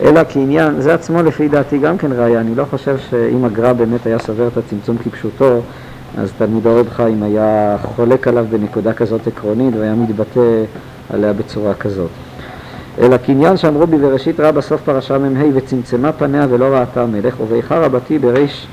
[0.00, 4.06] אלא כעניין, זה עצמו לפי דעתי גם כן ראיה, אני לא חושב שאם הגר"א באמת
[4.06, 5.60] היה סובר את הצמצום כפשוטו,
[6.18, 10.64] אז תלמידו רב חיים היה חולק עליו בנקודה כזאת עקרונית והיה מתבטא
[11.12, 12.10] עליה בצורה כזאת.
[12.98, 17.78] אלא קניין שאמרו בי בראשית רע בסוף פרשה מ"ה וצמצמה פניה ולא ראתה מלך ובאיכה
[17.78, 18.66] רבתי בריש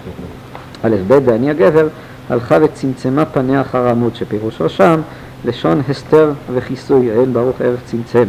[0.83, 1.87] א' ב' ואני הגבר
[2.29, 5.01] הלכה וצמצמה פניה אחר עמוד שפירושו שם
[5.45, 8.25] לשון הסתר וכיסוי אין ברוך ערך צמצם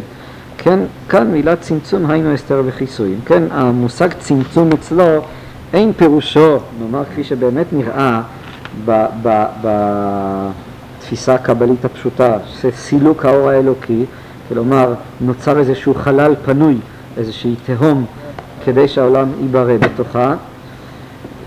[0.62, 0.78] כן,
[1.08, 3.14] כאן מילת צמצום היינו הסתר וכיסוי.
[3.24, 5.04] כן, המושג צמצום אצלו
[5.72, 8.20] אין פירושו, נאמר כפי שבאמת נראה
[9.62, 14.04] בתפיסה הקבלית הפשוטה, שסילוק האור האלוקי,
[14.50, 16.76] כלומר נוצר איזשהו חלל פנוי,
[17.16, 18.04] איזושהי תהום
[18.64, 20.34] כדי שהעולם ייברא בתוכה.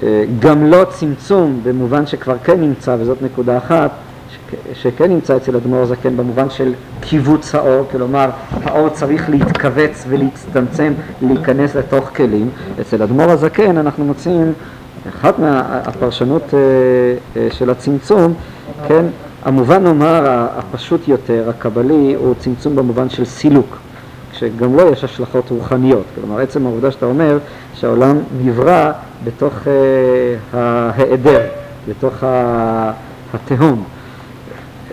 [0.03, 3.91] אה, גם לא צמצום במובן שכבר כן נמצא, וזאת נקודה אחת,
[4.73, 8.29] שכן נמצא אצל אדמו"ר הזקן במובן של קיבוץ האור, כלומר
[8.63, 12.49] האור צריך להתכווץ ולהצטמצם, להיכנס לתוך כלים.
[12.81, 14.53] אצל אדמו"ר הזקן אנחנו מוצאים
[15.09, 16.59] אחת מהפרשנות אה,
[17.41, 18.33] אה, של הצמצום,
[18.87, 19.05] כן,
[19.45, 23.77] המובן נאמר הפשוט יותר, הקבלי, הוא צמצום במובן של סילוק,
[24.33, 26.03] שגם לו יש השלכות רוחניות.
[26.15, 27.37] כלומר, עצם העובדה שאתה אומר
[27.75, 28.91] שהעולם נברא
[29.23, 31.41] בתוך uh, ההיעדר,
[31.87, 32.23] בתוך
[33.33, 33.83] התהום.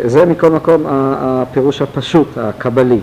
[0.04, 3.00] זה מכל מקום הפירוש הפשוט, הקבלי.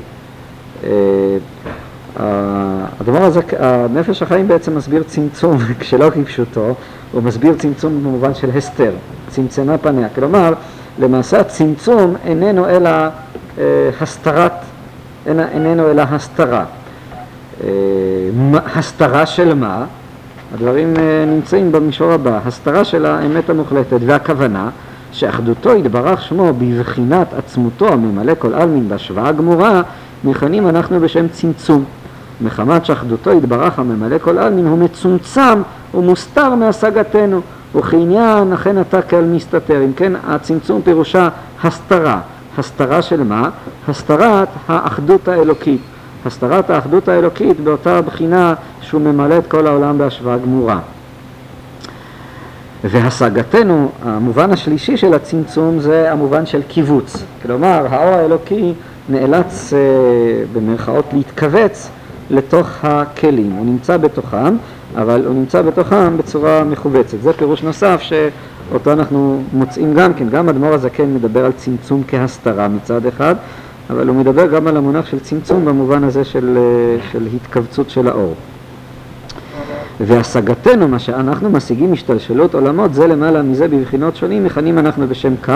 [2.99, 6.75] הדבר הזה, הנפש החיים בעצם מסביר צמצום, כשלא כפשוטו,
[7.11, 8.91] הוא מסביר צמצום במובן של הסתר,
[9.29, 10.07] צמצמה פניה.
[10.15, 10.53] כלומר,
[10.99, 14.51] למעשה הצמצום איננו אלא אה, הסתרת,
[15.27, 16.63] איננו אלא הסתרה.
[17.63, 17.69] אה,
[18.75, 19.85] הסתרה של מה?
[20.53, 24.69] הדברים אה, נמצאים במישור הבא, הסתרה של האמת המוחלטת והכוונה
[25.11, 29.81] שאחדותו יתברך שמו בבחינת עצמותו הממלא כל עלמין בהשוואה גמורה
[30.23, 31.83] מכנים אנחנו בשם צמצום.
[32.41, 35.61] מחמת שאחדותו יתברך הממלא כל עלמין הוא מצומצם
[35.93, 37.41] ומוסתר מהשגתנו
[37.75, 39.83] וכעניין אכן אתה כאל מסתתר.
[39.85, 41.29] אם כן הצמצום פירושה
[41.63, 42.19] הסתרה.
[42.57, 43.49] הסתרה של מה?
[43.87, 45.81] הסתרת האחדות האלוקית.
[46.25, 50.79] הסתרת האחדות האלוקית באותה בחינה שהוא ממלא את כל העולם בהשוואה גמורה.
[52.83, 57.23] והשגתנו, המובן השלישי של הצמצום זה המובן של קיבוץ.
[57.43, 58.73] כלומר, האור האלוקי
[59.09, 59.79] נאלץ אה,
[60.53, 61.89] במרכאות להתכווץ
[62.29, 63.51] לתוך הכלים.
[63.51, 64.55] הוא נמצא בתוכם,
[64.95, 67.17] אבל הוא נמצא בתוכם בצורה מכווצת.
[67.21, 70.29] זה פירוש נוסף שאותו אנחנו מוצאים גם כן.
[70.29, 73.35] גם אדמו"ר הזקן מדבר על צמצום כהסתרה מצד אחד,
[73.89, 78.07] אבל הוא מדבר גם על המונח של צמצום במובן הזה של, אה, של התכווצות של
[78.07, 78.35] האור.
[79.99, 85.53] והשגתנו, מה שאנחנו משיגים השתלשלות עולמות, זה למעלה מזה בבחינות שונים, מכנים אנחנו בשם קו,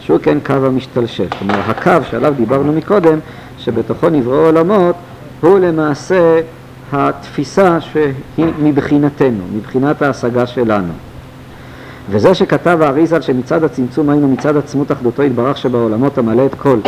[0.00, 1.26] שהוא כן קו המשתלשל.
[1.38, 3.18] כלומר, הקו שעליו דיברנו מקודם,
[3.58, 4.94] שבתוכו נבראו עולמות,
[5.40, 6.40] הוא למעשה
[6.94, 10.92] התפיסה שהיא מבחינתנו, מבחינת ההשגה שלנו.
[12.10, 16.78] וזה שכתב האריזל שמצד הצמצום היינו מצד עצמות אחדותו יתברך שבעולמות המלא את כל,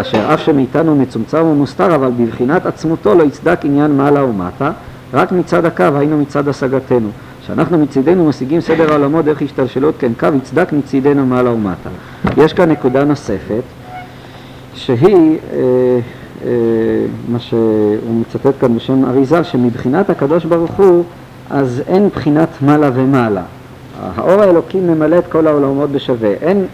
[0.00, 4.70] אשר אף שמאיתנו מצומצם ומוסתר, אבל בבחינת עצמותו לא יצדק עניין מעלה ומטה,
[5.14, 7.08] רק מצד הקו היינו מצד השגתנו.
[7.46, 11.90] שאנחנו מצידנו משיגים סדר העולמות דרך השתלשלות, כן קו יצדק מצידנו מעלה ומטה.
[12.36, 13.62] יש כאן נקודה נוספת,
[14.74, 15.58] שהיא אה,
[17.28, 21.04] מה שהוא מצטט כאן בשם אריזל, שמבחינת הקדוש ברוך הוא
[21.50, 23.42] אז אין בחינת מעלה ומעלה.
[24.16, 26.32] האור האלוקי ממלא את כל העולמות בשווה.
[26.40, 26.66] אין,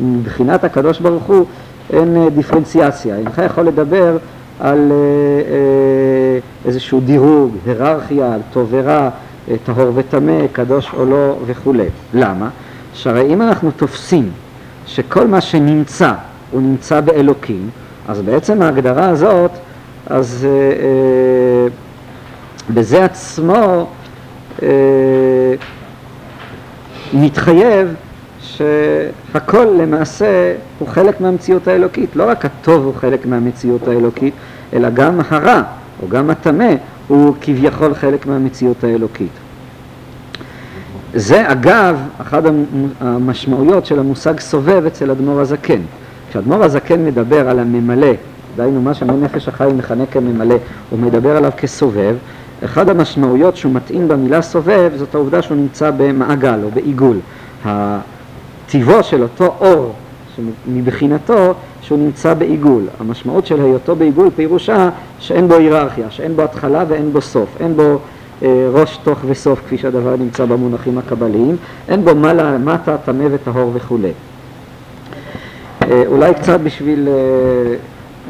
[0.00, 1.46] מבחינת הקדוש ברוך הוא
[1.92, 3.16] אין אה, דיפרנציאציה.
[3.16, 4.16] אינך יכול לדבר
[4.60, 4.96] על אה,
[5.52, 9.08] אה, איזשהו דירוג, היררכיה, טוב ורע,
[9.64, 11.88] טהור וטמא, קדוש או לא וכולי.
[12.14, 12.48] למה?
[12.94, 14.30] שהרי אם אנחנו תופסים
[14.86, 16.12] שכל מה שנמצא
[16.50, 17.70] הוא נמצא באלוקים,
[18.10, 19.50] אז בעצם ההגדרה הזאת,
[20.06, 21.66] אז אה, אה,
[22.74, 23.86] בזה עצמו
[24.62, 24.68] אה,
[27.12, 27.94] מתחייב
[28.40, 34.34] שהכל למעשה הוא חלק מהמציאות האלוקית, לא רק הטוב הוא חלק מהמציאות האלוקית,
[34.72, 35.62] אלא גם הרע
[36.02, 36.74] או גם הטמא
[37.08, 39.32] הוא כביכול חלק מהמציאות האלוקית.
[41.14, 42.42] זה אגב אחת
[43.00, 45.80] המשמעויות של המושג סובב אצל אדמו"ר הזקן.
[46.30, 48.12] כשאדמו"ר הזקן מדבר על הממלא
[48.56, 50.54] דהיינו מה שמנפש החי מכנה כממלא,
[50.90, 52.16] הוא מדבר עליו כסובב,
[52.64, 57.16] אחד המשמעויות שהוא מתאים במילה סובב זאת העובדה שהוא נמצא במעגל או בעיגול.
[58.66, 59.94] טיבו של אותו אור
[60.66, 62.82] מבחינתו שהוא נמצא בעיגול.
[63.00, 67.76] המשמעות של היותו בעיגול פירושה שאין בו היררכיה, שאין בו התחלה ואין בו סוף, אין
[67.76, 67.98] בו
[68.42, 71.56] אה, ראש, תוך וסוף כפי שהדבר נמצא במונחים הקבליים,
[71.88, 74.12] אין בו מעלה, מטה, טמא וטהור וכולי.
[75.90, 77.74] אה, אולי קצת בשביל אה,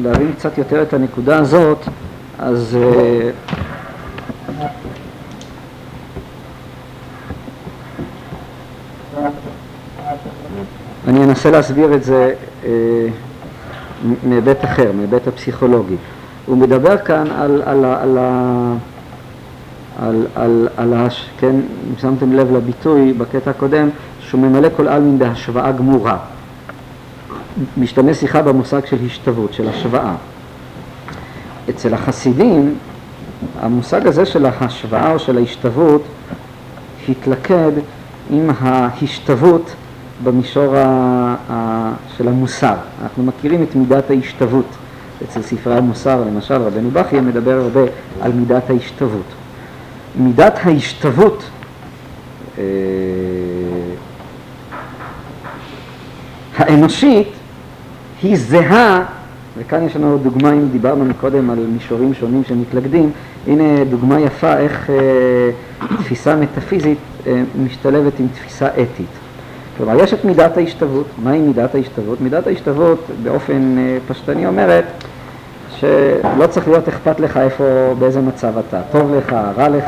[0.02, 1.78] להבין קצת יותר את הנקודה הזאת,
[2.38, 3.30] אז אה,
[11.08, 12.34] אני אנסה להסביר את זה
[14.24, 15.96] מהיבט אחר, מהיבט הפסיכולוגי.
[16.46, 18.18] הוא מדבר כאן על, על, על, על,
[19.98, 20.26] על,
[20.76, 21.08] על, על
[21.38, 23.88] כן, אם שמתם לב לביטוי בקטע הקודם,
[24.20, 26.18] שהוא ממלא כל עלמין בהשוואה גמורה.
[27.76, 30.14] משתנה שיחה במושג של השתוות, של השוואה.
[31.70, 32.74] אצל החסידים,
[33.60, 36.02] המושג הזה של ההשוואה או של ההשתוות
[37.08, 37.72] התלכד
[38.30, 39.74] עם ההשתוות
[40.24, 40.84] במישור ה,
[41.50, 42.74] ה, של המוסר.
[43.02, 44.66] אנחנו מכירים את מידת ההשתוות.
[45.24, 47.80] אצל ספרי המוסר, למשל, רבנו בכי מדבר הרבה
[48.20, 49.26] על מידת ההשתוות.
[50.16, 51.44] מידת ההשתוות
[52.58, 52.64] אה,
[56.60, 57.28] האנושית
[58.22, 59.04] היא זהה,
[59.58, 63.10] וכאן יש לנו דוגמה, אם דיברנו מקודם על מישורים שונים שמתלכדים,
[63.46, 64.96] הנה דוגמה יפה איך אה,
[65.98, 69.06] תפיסה מטאפיזית אה, משתלבת עם תפיסה אתית.
[69.76, 71.06] כלומר, יש את מידת ההשתוות.
[71.22, 72.20] מהי מידת ההשתוות?
[72.20, 74.84] מידת ההשתוות באופן אה, פשטני אומרת
[75.76, 77.64] שלא צריך להיות אכפת לך איפה,
[77.98, 78.80] באיזה מצב אתה.
[78.92, 79.86] טוב לך, רע לך,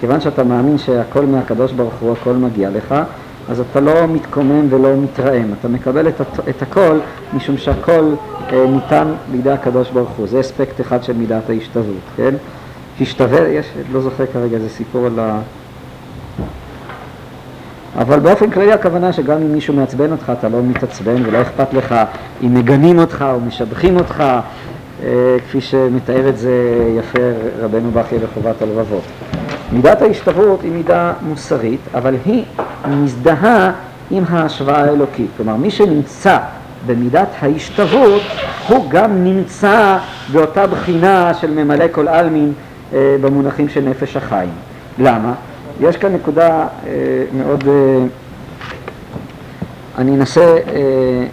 [0.00, 2.94] כיוון שאתה מאמין שהכל מהקדוש ברוך הוא, הכל מגיע לך,
[3.48, 5.54] אז אתה לא מתקומם ולא מתרעם.
[5.60, 6.98] אתה מקבל את, את הכל
[7.34, 8.14] משום שהכל
[8.52, 10.26] אה, ניתן בידי הקדוש ברוך הוא.
[10.26, 12.34] זה אספקט אחד של מידת ההשתוות, כן?
[13.00, 15.38] השתווה, יש, לא זוכר כרגע, זה סיפור על ה...
[17.98, 21.94] אבל באופן כללי הכוונה שגם אם מישהו מעצבן אותך, אתה לא מתעצבן ולא אכפת לך
[22.42, 24.24] אם מגנים אותך או משבחים אותך,
[25.02, 26.52] אה, כפי שמתאר את זה
[26.98, 27.18] יפה
[27.60, 29.02] רבנו בכי בחובת הלבבות.
[29.72, 32.44] מידת ההשתוות היא מידה מוסרית, אבל היא
[32.88, 33.72] מזדהה
[34.10, 35.30] עם ההשוואה האלוקית.
[35.36, 36.38] כלומר, מי שנמצא
[36.86, 38.22] במידת ההשתוות,
[38.68, 39.98] הוא גם נמצא
[40.32, 42.52] באותה בחינה של ממלא כל עלמין
[42.92, 44.52] אה, במונחים של נפש החיים.
[44.98, 45.34] למה?
[45.80, 46.48] יש כאן נקודה
[46.86, 46.92] אה,
[47.32, 47.64] מאוד...
[47.68, 48.04] אה,
[49.98, 51.24] אני אנסה אה,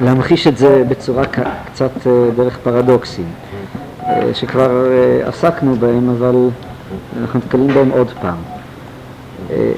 [0.00, 3.28] להמחיש את זה בצורה קצת אה, דרך פרדוקסים,
[4.06, 6.34] אה, שכבר אה, עסקנו בהם, אבל
[7.20, 8.36] אנחנו נתקלים בהם עוד פעם.
[9.50, 9.72] אה,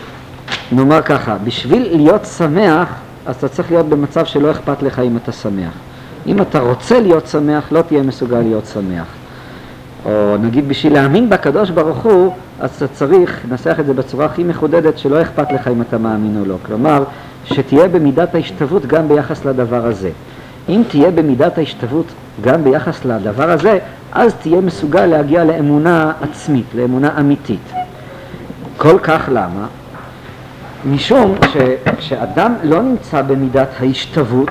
[0.72, 2.88] נאמר ככה, בשביל להיות שמח,
[3.26, 5.72] אז אתה צריך להיות במצב שלא אכפת לך אם אתה שמח.
[6.26, 9.06] אם אתה רוצה להיות שמח, לא תהיה מסוגל להיות שמח.
[10.04, 14.44] או נגיד בשביל להאמין בקדוש ברוך הוא, אז אתה צריך, ננסח את זה בצורה הכי
[14.44, 16.56] מחודדת, שלא אכפת לך אם אתה מאמין או לא.
[16.66, 17.04] כלומר,
[17.44, 20.10] שתהיה במידת ההשתוות גם ביחס לדבר הזה.
[20.68, 22.06] אם תהיה במידת ההשתוות
[22.40, 23.78] גם ביחס לדבר הזה,
[24.12, 27.72] אז תהיה מסוגל להגיע לאמונה עצמית, לאמונה אמיתית.
[28.76, 29.66] כל כך למה?
[30.84, 34.50] משום שכשאדם לא נמצא במידת ההשתוות,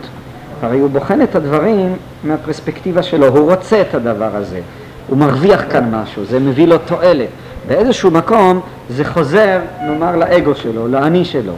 [0.61, 4.59] הרי הוא בוחן את הדברים מהפרספקטיבה שלו, הוא רוצה את הדבר הזה.
[5.07, 7.27] הוא מרוויח כאן משהו, זה מביא לו תועלת.
[7.67, 8.59] באיזשהו מקום
[8.89, 11.53] זה חוזר, נאמר, לאגו שלו, לאני שלו.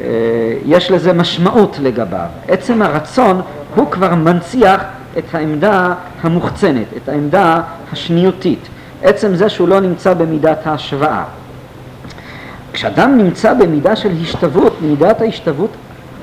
[0.00, 0.06] אה,
[0.64, 2.26] יש לזה משמעות לגביו.
[2.48, 3.40] עצם הרצון
[3.74, 4.84] הוא כבר מנציח
[5.18, 7.62] את העמדה המוחצנת, את העמדה
[7.92, 8.68] השניותית.
[9.02, 11.24] עצם זה שהוא לא נמצא במידת ההשוואה.
[12.72, 15.70] כשאדם נמצא במידה של השתוות, מידת ההשתוות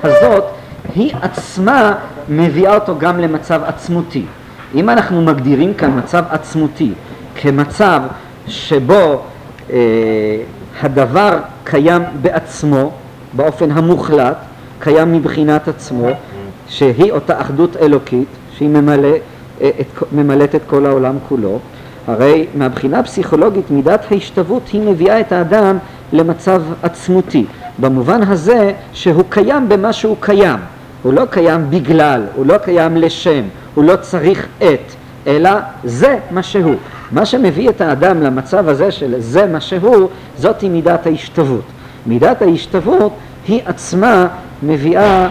[0.04, 0.44] הזאת
[0.96, 1.96] היא עצמה
[2.30, 4.26] מביאה אותו גם למצב עצמותי.
[4.76, 6.94] אם אנחנו מגדירים כאן מצב עצמותי
[7.36, 8.02] כמצב
[8.48, 9.22] שבו
[9.70, 9.78] אה,
[10.82, 12.92] הדבר קיים בעצמו,
[13.34, 14.38] באופן המוחלט,
[14.80, 16.08] קיים מבחינת עצמו,
[16.68, 18.28] שהיא אותה אחדות אלוקית,
[18.58, 19.08] שהיא ממלא,
[19.62, 21.60] אה, את, ממלאת את כל העולם כולו,
[22.08, 25.78] הרי מהבחינה הפסיכולוגית מידת ההשתוות היא מביאה את האדם
[26.14, 27.46] למצב עצמותי,
[27.80, 30.60] במובן הזה שהוא קיים במה שהוא קיים,
[31.04, 33.44] הוא לא קיים בגלל, הוא לא קיים לשם,
[33.76, 34.94] הוא לא צריך את,
[35.28, 35.52] אלא
[35.84, 36.76] זה מה שהוא.
[37.12, 41.64] מה שמביא את האדם למצב הזה של זה מה שהוא, זאתי מידת ההשתוות.
[42.06, 43.14] מידת ההשתוות
[43.48, 44.28] היא עצמה
[44.64, 45.30] מביאה אה,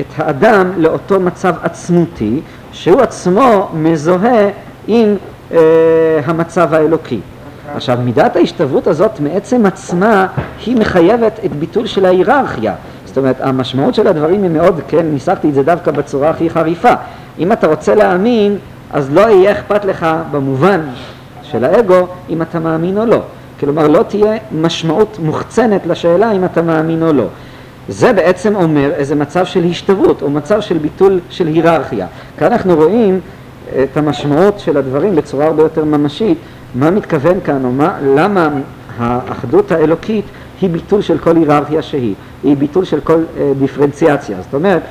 [0.00, 2.40] את האדם לאותו מצב עצמותי,
[2.72, 4.48] שהוא עצמו מזוהה
[4.86, 5.16] עם
[5.52, 5.58] אה,
[6.24, 7.20] המצב האלוקי.
[7.74, 10.26] עכשיו, מידת ההשתוות הזאת מעצם עצמה
[10.66, 12.74] היא מחייבת את ביטול של ההיררכיה.
[13.04, 16.92] זאת אומרת, המשמעות של הדברים היא מאוד, כן, ניסחתי את זה דווקא בצורה הכי חריפה,
[17.38, 18.56] אם אתה רוצה להאמין,
[18.92, 20.80] אז לא יהיה אכפת לך במובן
[21.42, 23.20] של האגו אם אתה מאמין או לא.
[23.60, 27.26] כלומר, לא תהיה משמעות מוחצנת לשאלה אם אתה מאמין או לא.
[27.88, 32.06] זה בעצם אומר איזה מצב של השתוות, או מצב של ביטול של היררכיה.
[32.38, 33.20] כאן אנחנו רואים
[33.68, 36.38] את המשמעות של הדברים בצורה הרבה יותר ממשית,
[36.74, 38.48] מה מתכוון כאן, או מה, למה
[38.98, 40.24] האחדות האלוקית
[40.60, 44.36] היא ביטול של כל היררכיה שהיא, היא ביטול של כל אה, דיפרנציאציה.
[44.42, 44.82] זאת אומרת,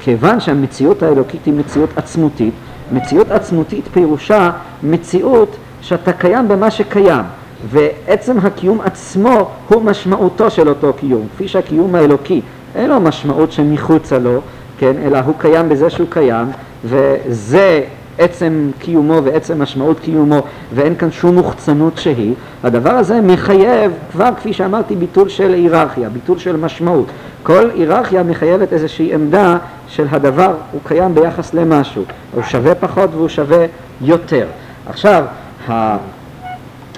[0.00, 2.54] כיוון שהמציאות האלוקית היא מציאות עצמותית,
[2.92, 4.50] מציאות עצמותית פירושה
[4.82, 7.24] מציאות שאתה קיים במה שקיים.
[7.70, 12.40] ועצם הקיום עצמו הוא משמעותו של אותו קיום, כפי שהקיום האלוקי
[12.74, 14.40] אין לו משמעות שמחוצה לו,
[14.78, 16.46] כן, אלא הוא קיים בזה שהוא קיים,
[16.84, 17.82] וזה
[18.18, 20.42] עצם קיומו ועצם משמעות קיומו,
[20.74, 26.38] ואין כאן שום מוחצנות שהיא, הדבר הזה מחייב כבר, כפי שאמרתי, ביטול של היררכיה, ביטול
[26.38, 27.06] של משמעות.
[27.42, 29.58] כל היררכיה מחייבת איזושהי עמדה
[29.88, 32.04] של הדבר, הוא קיים ביחס למשהו,
[32.34, 33.66] הוא שווה פחות והוא שווה
[34.00, 34.46] יותר.
[34.86, 35.24] עכשיו,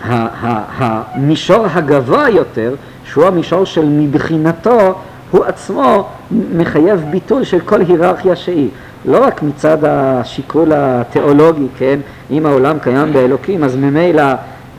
[0.04, 2.74] המישור הגבוה יותר,
[3.04, 4.94] שהוא המישור של מבחינתו,
[5.30, 8.68] הוא עצמו מחייב ביטול של כל היררכיה שהיא.
[9.04, 12.00] לא רק מצד השיקול התיאולוגי, כן,
[12.30, 14.22] אם העולם קיים באלוקים, אז ממילא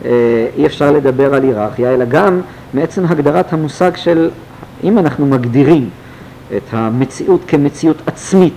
[0.05, 0.11] אה,
[0.57, 2.41] אי אפשר לדבר על היררכיה, אלא גם
[2.73, 4.29] מעצם הגדרת המושג של,
[4.83, 5.89] אם אנחנו מגדירים
[6.57, 8.53] את המציאות כמציאות עצמית,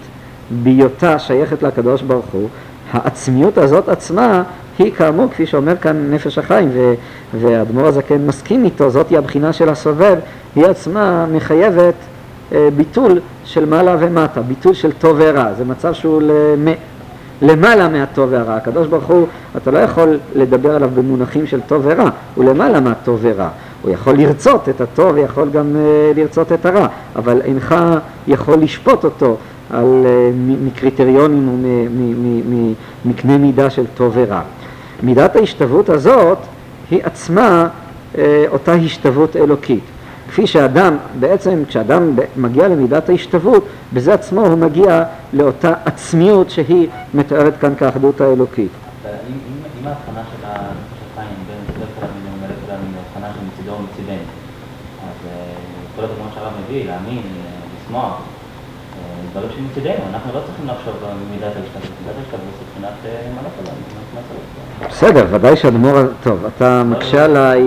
[0.63, 2.49] בהיותה שייכת לקדוש ברוך הוא,
[2.93, 4.43] העצמיות הזאת עצמה
[4.79, 6.71] היא כאמור, כפי שאומר כאן נפש החיים,
[7.41, 10.17] והאדמו"ר הזקן מסכים איתו, זאת היא הבחינה של הסובב,
[10.57, 11.95] היא עצמה מחייבת
[12.53, 16.75] אה, ביטול של מעלה ומטה, ביטול של טוב ורע, זה מצב שהוא למ...
[17.43, 18.55] למעלה מהטוב והרע.
[18.55, 19.27] הקדוש ברוך הוא,
[19.57, 23.49] אתה לא יכול לדבר עליו במונחים של טוב ורע, הוא למעלה מהטוב ורע.
[23.83, 27.75] הוא יכול לרצות את הטוב ויכול גם uh, לרצות את הרע, אבל אינך
[28.29, 29.37] יכול לשפוט אותו
[29.71, 31.65] על, uh, מקריטריונים
[33.05, 34.41] ומקנה מידה של טוב ורע.
[35.03, 36.39] מידת ההשתוות הזאת
[36.91, 37.69] היא עצמה
[38.19, 39.85] אה, אותה השתוות אלוקית.
[40.29, 47.57] כפי שאדם, בעצם כשאדם מגיע למידת ההשתוות, בזה עצמו הוא מגיע לאותה עצמיות שהיא מתארת
[47.61, 48.71] כאן כאחדות האלוקית.
[49.05, 52.05] אם ההבחנה של החיים בין סדר
[52.69, 54.23] היא הבחנה של מצידו ומצידנו,
[55.03, 55.53] אז אה,
[55.97, 57.23] כל הדוגמאות שהרב מביא, להאמין,
[57.77, 58.21] לשמוח,
[59.33, 62.97] דברים שמצידנו, אנחנו לא צריכים לחשוב במידת ההשתתפות, מידת ההשתתפות זה מבחינת
[63.35, 63.51] מלא
[64.89, 67.65] בסדר, ודאי שאדמו"ר, טוב, אתה מקשה עליי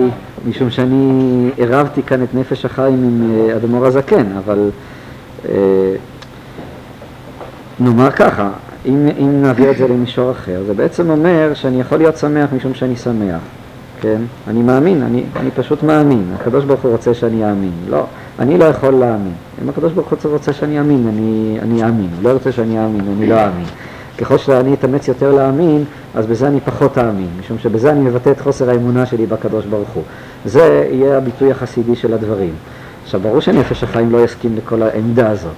[0.48, 4.70] משום שאני עירבתי כאן את נפש החיים עם אה, אדמו"ר הזקן, אבל
[5.48, 5.52] אה,
[7.80, 8.48] נאמר ככה,
[8.86, 12.74] אם, אם נעביר את זה למישור אחר, זה בעצם אומר שאני יכול להיות שמח משום
[12.74, 13.40] שאני שמח,
[14.00, 14.20] כן?
[14.48, 18.04] אני מאמין, אני, אני פשוט מאמין, הקדוש ברוך הוא רוצה שאני אאמין, לא,
[18.38, 19.32] אני לא יכול להאמין.
[19.62, 23.00] אם הקדוש ברוך הוא רוצה שאני אאמין, אני, אני אאמין, הוא לא רוצה שאני אאמין,
[23.16, 23.66] אני לא אאמין.
[24.22, 28.40] ככל שאני אתאמץ יותר להאמין, אז בזה אני פחות אאמין, משום שבזה אני מבטא את
[28.40, 30.02] חוסר האמונה שלי בקדוש ברוך הוא.
[30.44, 32.54] זה יהיה הביטוי החסידי של הדברים.
[33.04, 35.54] עכשיו, ברור שנפש החיים לא יסכים לכל העמדה הזאת.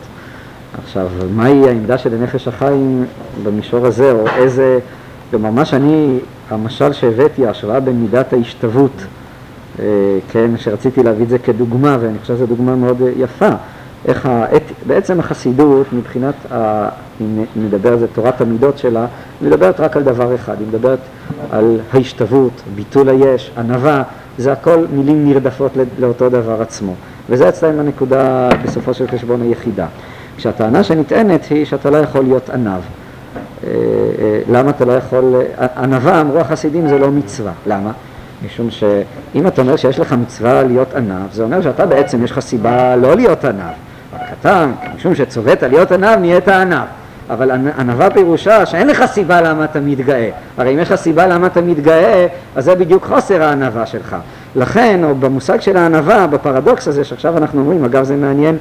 [0.85, 3.05] עכשיו, מהי העמדה של נפש החיים
[3.43, 4.79] במישור הזה, או איזה,
[5.31, 6.19] כלומר, מה שאני,
[6.51, 9.05] המשל שהבאתי, ההשוואה בין מידת ההשתוות,
[9.79, 9.85] אה,
[10.33, 13.51] כן, שרציתי להביא את זה כדוגמה, ואני חושב שזו דוגמה מאוד יפה.
[14.09, 16.89] איך האת, בעצם החסידות מבחינת, ה,
[17.21, 19.07] אם נדבר על זה, תורת המידות שלה,
[19.43, 20.99] מדברת רק על דבר אחד, היא מדברת
[21.51, 24.03] על ההשתוות, ביטול היש, ענווה,
[24.39, 26.95] זה הכל מילים נרדפות לאותו דבר עצמו.
[27.31, 29.87] וזה אצלם הנקודה בסופו של חשבון היחידה.
[30.37, 32.69] כשהטענה שנטענת היא שאתה לא יכול להיות ענב.
[32.71, 33.69] אה,
[34.19, 35.35] אה, למה אתה לא יכול,
[35.77, 37.93] ענווה אמרו החסידים זה לא מצווה, למה?
[38.47, 42.41] משום שאם אתה אומר שיש לך מצווה להיות ענב, זה אומר שאתה בעצם יש לך
[42.41, 43.73] סיבה לא להיות ענב.
[44.41, 46.85] אתה, משום שצווית להיות ענב, נהיית ענב.
[47.31, 50.31] אבל ענווה פירושה שאין לך סיבה למה אתה מתגאה.
[50.57, 54.17] הרי אם יש לך סיבה למה אתה מתגאה, אז זה בדיוק חוסר הענווה שלך.
[54.57, 58.57] לכן, או במושג של הענווה, בפרדוקס הזה שעכשיו אנחנו אומרים, אגב זה מעניין,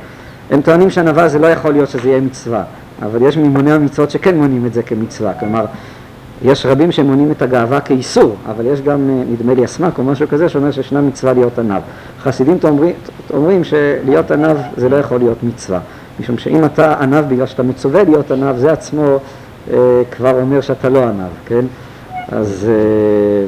[0.52, 2.64] הם טוענים שענווה זה לא יכול להיות שזה יהיה מצווה,
[3.02, 5.34] אבל יש ממוני המצוות שכן מונים את זה כמצווה.
[5.40, 5.66] כלומר,
[6.42, 10.28] יש רבים שמונים את הגאווה כאיסור, אבל יש גם, אה, נדמה לי, אסמק או משהו
[10.28, 11.82] כזה שאומר שישנה מצווה להיות עניו.
[12.20, 12.58] חסידים
[13.34, 15.80] אומרים, שלהיות עניו זה לא יכול להיות מצווה,
[16.20, 19.20] משום שאם אתה עניו בגלל שאתה מצווה להיות עניו, זה עצמו
[19.72, 21.66] אה, כבר אומר שאתה לא עניו, כן?
[22.32, 23.46] אז, אה,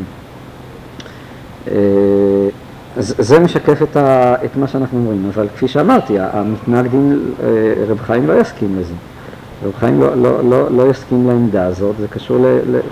[1.72, 2.50] אה,
[2.98, 7.48] אז זה משקף את, ה, את מה שאנחנו אומרים, אבל כפי שאמרתי, המתנגדים, אה,
[7.88, 8.94] רב חיים לא יסכים לזה.
[9.64, 12.46] רב חיים לא, לא, לא, לא יסכים לעמדה הזאת, זה קשור,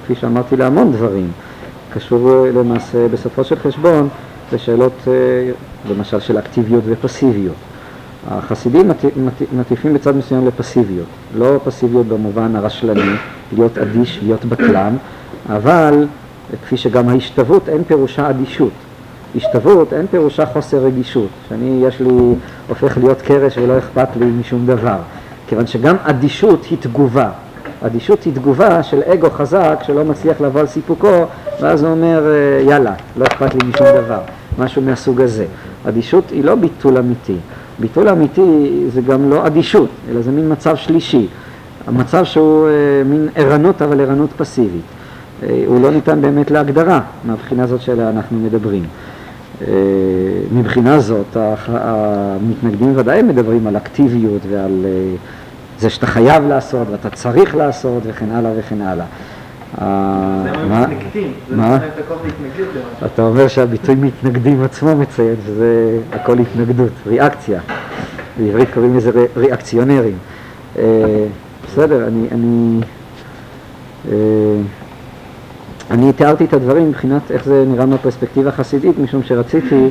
[0.03, 1.31] כפי שאמרתי, להמון דברים.
[1.93, 4.09] קשור למעשה, בסופו של חשבון,
[4.53, 5.13] לשאלות, אה,
[5.89, 7.55] למשל, של אקטיביות ופסיביות.
[8.31, 11.05] החסידים מט- מט- מטיפים בצד מסוים לפסיביות,
[11.37, 13.11] לא פסיביות במובן הרשלני,
[13.55, 14.95] להיות אדיש, להיות בטלן,
[15.49, 16.07] אבל
[16.65, 18.71] כפי שגם ההשתוות אין פירושה אדישות.
[19.35, 22.07] השתוות אין פירושה חוסר רגישות, שאני יש לי,
[22.69, 24.97] הופך להיות קרש ולא אכפת לי משום דבר,
[25.53, 27.29] כיוון שגם אדישות היא תגובה,
[27.81, 31.25] אדישות היא תגובה של אגו חזק שלא מצליח לבוא על סיפוקו
[31.61, 34.19] ואז הוא אומר אה, יאללה, לא אכפת לי משום דבר,
[34.59, 35.45] משהו מהסוג הזה.
[35.87, 37.35] אדישות היא לא ביטול אמיתי,
[37.79, 41.27] ביטול אמיתי זה גם לא אדישות, אלא זה מין מצב שלישי,
[41.87, 42.71] המצב שהוא אה,
[43.05, 44.85] מין ערנות אבל ערנות פסיבית.
[45.43, 48.83] אה, הוא לא ניתן באמת להגדרה מהבחינה הזאת שעליה אנחנו מדברים.
[50.51, 51.37] מבחינה זאת,
[51.67, 54.85] המתנגדים ודאי מדברים על אקטיביות ועל
[55.83, 59.05] זה שאתה חייב לעשות ואתה צריך לעשות וכן הלאה וכן הלאה.
[59.81, 60.87] אה, זה הם מה?
[60.87, 61.55] מתנגדים, זה.
[63.05, 67.59] אתה אומר שהביטוי מתנגדים עצמו מציין שזה הכל התנגדות, ריאקציה.
[68.37, 70.17] בעברית קוראים לזה ריאקציונרים.
[70.77, 70.83] אה,
[71.67, 72.79] בסדר, אני, אני,
[74.11, 74.15] אה,
[75.91, 79.89] אני תיארתי את הדברים מבחינת איך זה נראה מהפרספקטיבה החסידית, משום שרציתי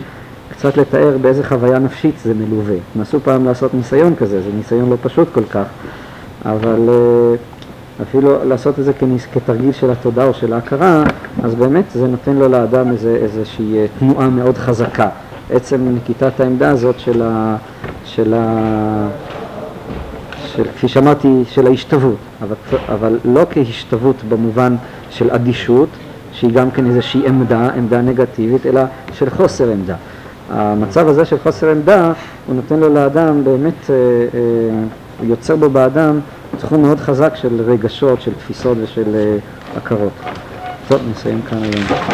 [0.52, 2.76] קצת לתאר באיזה חוויה נפשית זה מלווה.
[2.96, 5.64] נסו פעם לעשות ניסיון כזה, זה ניסיון לא פשוט כל כך,
[6.44, 7.34] אבל אה,
[8.02, 11.04] אפילו לעשות את זה כניס, כתרגיל של התודעה או של ההכרה,
[11.42, 15.08] אז באמת זה נותן לו לאדם איזה, איזושהי אה, תנועה מאוד חזקה.
[15.50, 17.56] עצם נקיטת העמדה הזאת של ה...
[18.04, 19.08] של ה
[20.56, 22.56] של, כפי שאמרתי, של ההשתוות, אבל,
[22.88, 24.76] אבל לא כהשתוות במובן
[25.10, 25.88] של אדישות,
[26.32, 28.80] שהיא גם כן איזושהי עמדה, עמדה נגטיבית, אלא
[29.12, 29.96] של חוסר עמדה.
[30.52, 32.12] המצב הזה של חוסר עמדה,
[32.46, 34.40] הוא נותן לו לאדם, באמת, אה, אה,
[35.18, 36.20] הוא יוצר בו באדם
[36.58, 39.36] תחום מאוד חזק של רגשות, של תפיסות ושל אה,
[39.76, 40.12] הכרות.
[40.88, 42.12] טוב, נסיים כאן היום.